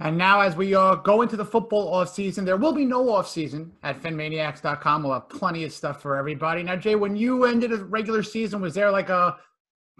And 0.00 0.18
now, 0.18 0.40
as 0.40 0.56
we 0.56 0.70
go 0.70 1.22
into 1.22 1.36
the 1.36 1.44
football 1.44 1.94
off 1.94 2.12
season, 2.12 2.44
there 2.44 2.56
will 2.56 2.72
be 2.72 2.84
no 2.84 3.08
off 3.10 3.28
season 3.28 3.72
at 3.84 4.02
phinmaniacs.com. 4.02 5.04
We'll 5.04 5.12
have 5.12 5.28
plenty 5.28 5.62
of 5.64 5.72
stuff 5.72 6.02
for 6.02 6.16
everybody. 6.16 6.64
Now, 6.64 6.74
Jay, 6.74 6.96
when 6.96 7.14
you 7.14 7.44
ended 7.44 7.72
a 7.72 7.76
regular 7.76 8.24
season, 8.24 8.60
was 8.60 8.74
there 8.74 8.90
like 8.90 9.08
a 9.08 9.36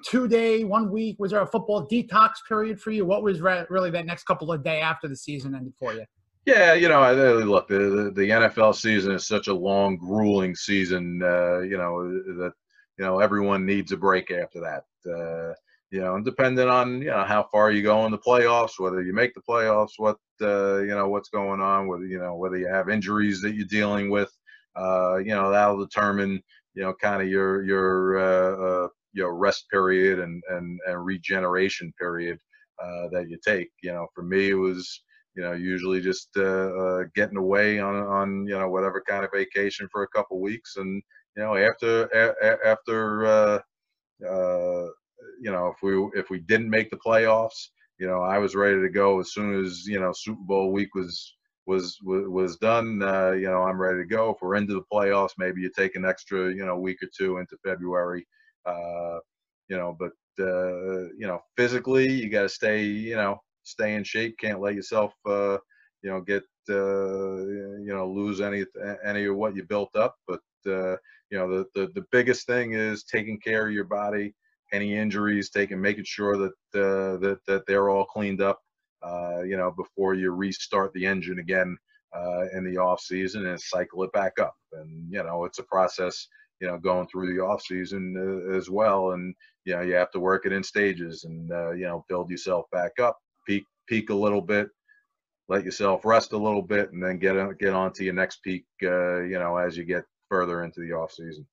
two 0.05 0.27
day, 0.27 0.65
one 0.65 0.91
week? 0.91 1.17
Was 1.21 1.31
there 1.31 1.43
a 1.43 1.47
football 1.47 1.87
detox 1.87 2.31
period 2.49 2.81
for 2.81 2.91
you? 2.91 3.07
What 3.07 3.23
was 3.23 3.41
re- 3.41 3.67
really 3.71 3.91
that 3.91 4.05
next 4.05 4.25
couple 4.25 4.51
of 4.53 4.65
day 4.65 4.81
after 4.81 5.07
the 5.07 5.17
season 5.17 5.55
ended 5.55 5.75
for 5.79 5.95
you? 5.95 6.05
Yeah, 6.45 6.75
you 6.75 6.89
know, 6.89 7.15
look, 7.45 7.69
the, 7.69 7.79
the, 7.79 8.13
the 8.15 8.29
NFL 8.29 8.75
season 8.75 9.13
is 9.13 9.27
such 9.27 9.47
a 9.47 9.55
long, 9.55 9.97
grueling 9.97 10.55
season. 10.55 11.21
Uh, 11.23 11.61
you 11.61 11.79
know 11.79 12.03
that 12.03 12.53
you 12.99 13.05
know 13.05 13.21
everyone 13.21 13.65
needs 13.65 13.93
a 13.93 13.97
break 13.97 14.31
after 14.31 14.61
that. 14.61 14.85
Uh, 15.11 15.55
you 15.95 16.01
know, 16.01 16.17
and 16.17 16.25
depending 16.25 16.69
on 16.69 17.01
you 17.01 17.11
know 17.11 17.23
how 17.23 17.47
far 17.53 17.71
you 17.71 17.81
go 17.81 18.05
in 18.05 18.11
the 18.11 18.19
playoffs, 18.19 18.81
whether 18.81 19.01
you 19.01 19.13
make 19.13 19.33
the 19.33 19.41
playoffs, 19.49 19.93
what 19.97 20.17
uh, 20.43 20.79
you 20.79 20.89
know 20.89 21.09
what's 21.09 21.29
going 21.29 21.61
on, 21.61 21.87
whether 21.87 22.05
you 22.05 22.19
know 22.19 22.35
whether 22.35 22.57
you 22.57 22.67
have 22.67 22.89
injuries 22.89 23.41
that 23.43 23.55
you're 23.55 23.65
dealing 23.67 24.11
with, 24.11 24.33
uh, 24.75 25.19
you 25.19 25.33
know 25.33 25.53
that'll 25.53 25.79
determine 25.79 26.43
you 26.75 26.83
know 26.83 26.93
kind 27.01 27.23
of 27.23 27.29
your 27.29 27.63
your 27.63 28.19
uh, 28.19 28.57
uh, 28.87 28.89
your 29.13 29.37
rest 29.37 29.71
period 29.71 30.19
and 30.19 30.43
and, 30.49 30.81
and 30.89 31.07
regeneration 31.07 31.95
period 31.97 32.41
uh, 32.83 33.07
that 33.13 33.29
you 33.29 33.39
take. 33.47 33.71
You 33.81 33.93
know, 33.93 34.09
for 34.17 34.25
me 34.25 34.51
it 34.51 34.55
was 34.55 35.01
you 35.37 35.45
know 35.45 35.53
usually 35.53 36.01
just 36.01 36.37
uh, 36.37 37.05
getting 37.15 37.37
away 37.39 37.79
on 37.79 37.95
on 37.95 38.49
you 38.49 38.59
know 38.59 38.69
whatever 38.69 39.01
kind 39.01 39.25
of 39.25 39.31
vacation 39.33 39.89
for 39.93 40.03
a 40.03 40.09
couple 40.09 40.41
weeks, 40.41 40.75
and 40.75 41.01
you 41.37 41.43
know 41.45 41.55
after 41.55 42.07
a, 42.07 42.67
after 42.67 43.27
uh, 43.27 43.59
uh, 44.29 44.89
you 45.41 45.51
know 45.51 45.69
if 45.69 45.83
we 45.83 46.21
if 46.21 46.31
we 46.31 46.41
didn't 46.41 46.71
make 46.71 46.91
the 46.91 46.97
playoffs, 46.97 47.69
you 47.99 48.07
know 48.07 48.23
I 48.23 48.39
was 48.39 48.55
ready 48.55 48.81
to 48.81 48.89
go 48.89 49.21
as 49.21 49.33
soon 49.33 49.65
as 49.65 49.87
you 49.87 50.01
know 50.01 50.13
Super 50.15 50.43
Bowl 50.43 50.73
week 50.73 50.95
was 50.95 51.37
was 51.67 51.99
was 52.05 52.57
done. 52.59 53.03
Uh, 53.03 53.33
you 53.33 53.49
know 53.49 53.63
I'm 53.63 53.81
ready 53.81 53.99
to 54.01 54.07
go. 54.07 54.31
If 54.31 54.39
we're 54.43 54.57
into 54.57 54.75
the 54.75 54.85
playoffs, 54.93 55.33
maybe 55.39 55.61
you 55.63 55.71
take 55.77 55.97
an 55.97 56.05
extra 56.05 56.51
you 56.53 56.65
know 56.65 56.79
week 56.79 57.03
or 57.03 57.09
two 57.17 57.39
into 57.39 57.57
February. 57.65 58.27
Uh, 58.67 59.19
you 59.69 59.77
know, 59.77 59.97
but 59.99 60.13
uh, 60.41 61.05
you 61.19 61.27
know 61.27 61.41
physically 61.57 62.11
you 62.11 62.29
got 62.31 62.43
to 62.43 62.49
stay 62.49 62.83
you 62.85 63.17
know 63.17 63.41
stay 63.65 63.95
in 63.95 64.05
shape. 64.05 64.37
Can't 64.39 64.61
let 64.61 64.75
yourself, 64.75 65.13
uh, 65.27 65.59
you 66.03 66.11
know, 66.11 66.21
get 66.21 66.45
uh, 66.71 67.37
you 67.47 67.93
know 67.93 68.09
lose 68.11 68.41
any 68.41 68.65
any 69.05 69.25
of 69.25 69.37
what 69.37 69.57
you 69.57 69.65
built 69.65 69.95
up. 69.97 70.17
But 70.29 70.41
uh, 70.67 70.97
you 71.31 71.39
know, 71.39 71.49
the, 71.49 71.65
the 71.75 71.87
the 71.95 72.05
biggest 72.13 72.47
thing 72.47 72.73
is 72.73 73.05
taking 73.05 73.41
care 73.41 73.67
of 73.67 73.73
your 73.73 73.85
body. 73.85 74.35
Any 74.73 74.97
injuries, 74.97 75.51
taken, 75.51 75.81
making 75.81 76.05
sure 76.05 76.37
that 76.37 76.53
uh, 76.75 77.19
that 77.19 77.39
that 77.47 77.67
they're 77.67 77.91
all 77.91 78.05
cleaned 78.05 78.41
up. 78.43 78.61
Uh, 79.03 79.43
you 79.43 79.57
know, 79.57 79.71
before 79.71 80.15
you 80.15 80.31
restart 80.31 80.93
the 80.95 81.07
engine 81.07 81.39
again 81.39 81.77
uh, 82.17 82.45
in 82.55 82.65
the 82.65 82.79
off 82.79 83.01
season 83.01 83.47
and 83.47 83.61
cycle 83.61 84.03
it 84.03 84.13
back 84.13 84.39
up. 84.41 84.55
And 84.73 85.13
you 85.13 85.23
know, 85.23 85.45
it's 85.45 85.59
a 85.59 85.65
process. 85.65 86.29
You 86.61 86.69
know, 86.69 86.79
going 86.79 87.09
through 87.09 87.35
the 87.35 87.43
off 87.43 87.63
season 87.63 88.15
uh, 88.17 88.57
as 88.57 88.71
well, 88.71 89.13
and 89.13 89.35
you 89.65 89.75
know, 89.75 89.83
you 89.83 89.95
have 89.95 90.13
to 90.13 90.21
work 90.21 90.47
it 90.47 90.53
in 90.53 90.63
stages 90.63 91.25
and 91.25 91.53
uh, 91.53 91.73
you 91.73 91.85
know 91.85 92.05
build 92.09 92.31
yourself 92.31 92.67
back 92.73 92.93
up 93.01 93.19
peak 93.47 93.65
peak 93.87 94.11
a 94.11 94.15
little 94.15 94.41
bit, 94.41 94.69
let 95.49 95.65
yourself 95.65 96.05
rest 96.05 96.33
a 96.33 96.39
little 96.39 96.63
bit, 96.63 96.93
and 96.93 97.03
then 97.03 97.19
get 97.19 97.37
get 97.59 97.75
on 97.75 97.93
to 97.95 98.05
your 98.05 98.15
next 98.15 98.43
peak. 98.43 98.65
Uh, 98.83 99.21
you 99.23 99.39
know, 99.39 99.57
as 99.57 99.77
you 99.77 99.85
get 99.85 100.05
further 100.29 100.65
into 100.65 100.81
the 100.81 100.93
off 100.93 101.13
season. 101.13 101.47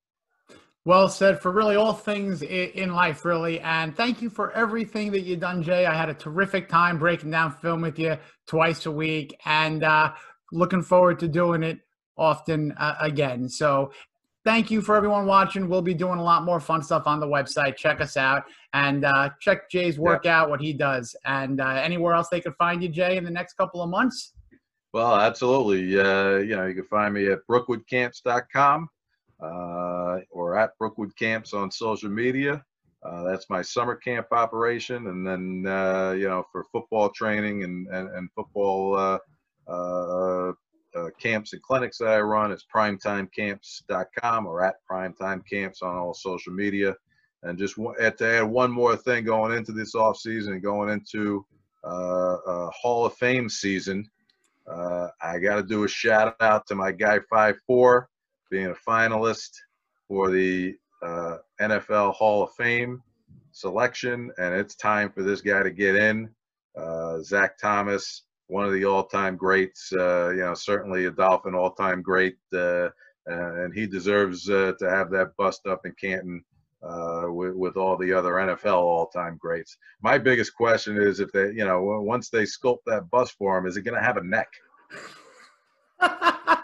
Well 0.84 1.08
said 1.08 1.40
for 1.40 1.52
really 1.52 1.76
all 1.76 1.92
things 1.92 2.42
in 2.42 2.92
life, 2.92 3.24
really. 3.24 3.60
And 3.60 3.96
thank 3.96 4.20
you 4.20 4.28
for 4.28 4.50
everything 4.52 5.12
that 5.12 5.20
you've 5.20 5.38
done, 5.38 5.62
Jay. 5.62 5.86
I 5.86 5.94
had 5.94 6.08
a 6.08 6.14
terrific 6.14 6.68
time 6.68 6.98
breaking 6.98 7.30
down 7.30 7.52
film 7.52 7.82
with 7.82 8.00
you 8.00 8.18
twice 8.48 8.86
a 8.86 8.90
week, 8.90 9.38
and 9.44 9.84
uh, 9.84 10.12
looking 10.50 10.82
forward 10.82 11.20
to 11.20 11.28
doing 11.28 11.62
it 11.62 11.78
often 12.18 12.72
uh, 12.72 12.96
again. 13.00 13.48
So 13.48 13.92
thank 14.44 14.72
you 14.72 14.82
for 14.82 14.96
everyone 14.96 15.26
watching. 15.26 15.68
We'll 15.68 15.82
be 15.82 15.94
doing 15.94 16.18
a 16.18 16.22
lot 16.22 16.44
more 16.44 16.58
fun 16.58 16.82
stuff 16.82 17.06
on 17.06 17.20
the 17.20 17.26
website. 17.26 17.76
Check 17.76 18.00
us 18.00 18.16
out 18.16 18.44
and 18.74 19.04
uh, 19.04 19.30
check 19.40 19.70
Jay's 19.70 19.98
work 19.98 20.24
yeah. 20.24 20.40
out, 20.40 20.50
what 20.50 20.60
he 20.60 20.72
does. 20.72 21.14
And 21.24 21.60
uh, 21.60 21.68
anywhere 21.68 22.14
else 22.14 22.28
they 22.28 22.40
could 22.40 22.56
find 22.56 22.82
you, 22.82 22.88
Jay, 22.88 23.16
in 23.16 23.24
the 23.24 23.30
next 23.30 23.54
couple 23.54 23.82
of 23.82 23.88
months? 23.88 24.32
Well, 24.92 25.14
absolutely. 25.14 25.98
Uh, 25.98 26.38
you 26.38 26.56
know, 26.56 26.66
you 26.66 26.74
can 26.74 26.84
find 26.84 27.14
me 27.14 27.28
at 27.28 27.38
brookwoodcamps.com 27.48 28.88
uh, 29.42 30.20
or 30.30 30.56
at 30.56 30.76
Brookwood 30.78 31.16
Camps 31.16 31.52
on 31.52 31.70
social 31.70 32.10
media. 32.10 32.64
Uh, 33.02 33.24
that's 33.24 33.50
my 33.50 33.60
summer 33.62 33.96
camp 33.96 34.28
operation. 34.30 35.08
And 35.08 35.26
then, 35.26 35.64
uh, 35.66 36.12
you 36.12 36.28
know, 36.28 36.44
for 36.52 36.64
football 36.70 37.10
training 37.10 37.64
and, 37.64 37.88
and, 37.88 38.08
and 38.10 38.30
football 38.32 39.18
uh, 40.94 41.08
camps 41.18 41.52
and 41.52 41.62
clinics 41.62 41.98
that 41.98 42.08
I 42.08 42.20
run. 42.20 42.52
It's 42.52 42.66
primetimecamps.com 42.74 44.46
or 44.46 44.62
at 44.62 44.76
primetimecamps 44.90 45.82
on 45.82 45.96
all 45.96 46.14
social 46.14 46.52
media. 46.52 46.94
And 47.42 47.58
just 47.58 47.74
to 47.76 47.94
add 48.20 48.44
one 48.44 48.70
more 48.70 48.96
thing 48.96 49.24
going 49.24 49.56
into 49.56 49.72
this 49.72 49.94
off 49.94 50.16
season, 50.16 50.60
going 50.60 50.90
into 50.90 51.44
uh, 51.84 52.34
uh, 52.46 52.70
Hall 52.70 53.04
of 53.04 53.14
Fame 53.14 53.48
season, 53.48 54.08
uh, 54.70 55.08
I 55.20 55.38
got 55.38 55.56
to 55.56 55.62
do 55.62 55.82
a 55.82 55.88
shout 55.88 56.36
out 56.40 56.66
to 56.68 56.76
my 56.76 56.92
guy 56.92 57.18
Five 57.28 57.56
Four, 57.66 58.08
being 58.52 58.66
a 58.66 58.90
finalist 58.90 59.50
for 60.06 60.30
the 60.30 60.76
uh, 61.02 61.38
NFL 61.60 62.12
Hall 62.12 62.44
of 62.44 62.52
Fame 62.52 63.02
selection, 63.50 64.30
and 64.38 64.54
it's 64.54 64.76
time 64.76 65.10
for 65.10 65.22
this 65.22 65.40
guy 65.40 65.62
to 65.62 65.70
get 65.70 65.96
in. 65.96 66.28
Uh, 66.76 67.20
Zach 67.22 67.58
Thomas 67.58 68.24
one 68.48 68.66
of 68.66 68.72
the 68.72 68.84
all-time 68.84 69.36
greats. 69.36 69.92
Uh, 69.92 70.30
you 70.30 70.40
know, 70.40 70.52
certainly 70.52 71.06
a 71.06 71.10
Dolphin 71.10 71.54
all-time 71.54 72.02
great, 72.02 72.36
uh, 72.52 72.90
and 73.26 73.72
he 73.74 73.86
deserves 73.86 74.50
uh, 74.50 74.72
to 74.78 74.90
have 74.90 75.10
that 75.10 75.34
bust 75.38 75.66
up 75.66 75.86
in 75.86 75.94
Canton 75.98 76.44
uh, 76.82 77.24
with, 77.28 77.54
with 77.54 77.76
all 77.78 77.96
the 77.96 78.12
other 78.12 78.32
NFL 78.32 78.82
all-time 78.82 79.38
greats. 79.40 79.78
My 80.02 80.18
biggest 80.18 80.54
question 80.54 81.00
is 81.00 81.18
if 81.18 81.32
they, 81.32 81.52
you 81.52 81.64
know, 81.64 81.82
once 81.82 82.28
they 82.28 82.42
sculpt 82.42 82.84
that 82.86 83.10
bust 83.10 83.34
for 83.38 83.56
him, 83.56 83.66
is 83.66 83.78
it 83.78 83.82
going 83.82 83.98
to 83.98 84.06
have 84.06 84.18
a 84.18 84.24
neck? 84.24 84.52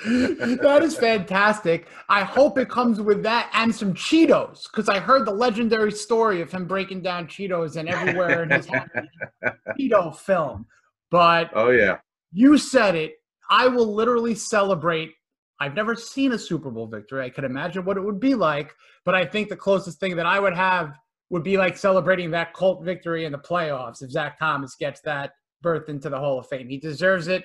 that 0.04 0.80
is 0.82 0.96
fantastic. 0.96 1.88
I 2.08 2.22
hope 2.22 2.56
it 2.56 2.70
comes 2.70 3.00
with 3.00 3.22
that 3.24 3.50
and 3.52 3.74
some 3.74 3.92
Cheetos 3.92 4.64
because 4.70 4.88
I 4.88 4.98
heard 4.98 5.26
the 5.26 5.32
legendary 5.32 5.92
story 5.92 6.40
of 6.40 6.50
him 6.50 6.66
breaking 6.66 7.02
down 7.02 7.26
Cheetos 7.26 7.76
and 7.76 7.88
everywhere 7.88 8.42
in 8.44 8.50
his 8.50 8.66
Cheeto 9.78 10.16
film. 10.16 10.66
But 11.10 11.50
oh 11.54 11.70
yeah, 11.70 11.98
you 12.32 12.56
said 12.56 12.94
it. 12.94 13.14
I 13.50 13.68
will 13.68 13.94
literally 13.94 14.34
celebrate. 14.34 15.12
I've 15.58 15.74
never 15.74 15.94
seen 15.94 16.32
a 16.32 16.38
Super 16.38 16.70
Bowl 16.70 16.86
victory. 16.86 17.24
I 17.24 17.28
could 17.28 17.44
imagine 17.44 17.84
what 17.84 17.98
it 17.98 18.00
would 18.00 18.20
be 18.20 18.34
like, 18.34 18.74
but 19.04 19.14
I 19.14 19.26
think 19.26 19.50
the 19.50 19.56
closest 19.56 20.00
thing 20.00 20.16
that 20.16 20.24
I 20.24 20.40
would 20.40 20.54
have 20.54 20.96
would 21.28 21.42
be 21.42 21.58
like 21.58 21.76
celebrating 21.76 22.30
that 22.30 22.54
Colt 22.54 22.84
victory 22.84 23.26
in 23.26 23.32
the 23.32 23.38
playoffs 23.38 24.02
if 24.02 24.10
Zach 24.10 24.38
Thomas 24.38 24.76
gets 24.76 25.00
that 25.02 25.32
berth 25.62 25.88
into 25.88 26.08
the 26.08 26.18
Hall 26.18 26.38
of 26.38 26.48
Fame. 26.48 26.68
He 26.68 26.78
deserves 26.78 27.28
it. 27.28 27.44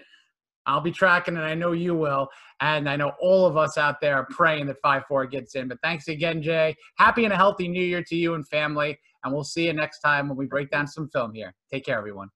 I'll 0.66 0.82
be 0.82 0.92
tracking 0.92 1.38
it. 1.38 1.42
I 1.42 1.54
know 1.54 1.72
you 1.74 1.96
will. 1.96 2.28
And 2.62 2.90
I 2.90 2.96
know 2.96 3.14
all 3.20 3.46
of 3.46 3.58
us 3.58 3.78
out 3.78 4.02
there 4.02 4.16
are 4.16 4.28
praying 4.30 4.68
that 4.68 4.78
5 4.82 5.04
4 5.08 5.26
gets 5.28 5.56
in. 5.56 5.68
But 5.68 5.80
thanks 5.84 6.08
again, 6.08 6.42
Jay. 6.42 6.76
Happy 6.98 7.26
and 7.26 7.34
a 7.34 7.38
healthy 7.38 7.68
new 7.68 7.84
year 7.84 8.04
to 8.04 8.16
you 8.16 8.34
and 8.34 8.48
family. 8.48 8.98
And 9.24 9.34
we'll 9.34 9.44
see 9.44 9.66
you 9.66 9.74
next 9.74 10.00
time 10.00 10.30
when 10.30 10.38
we 10.38 10.46
break 10.46 10.70
down 10.70 10.88
some 10.88 11.10
film 11.10 11.34
here. 11.34 11.54
Take 11.72 11.86
care, 11.86 11.98
everyone. 11.98 12.30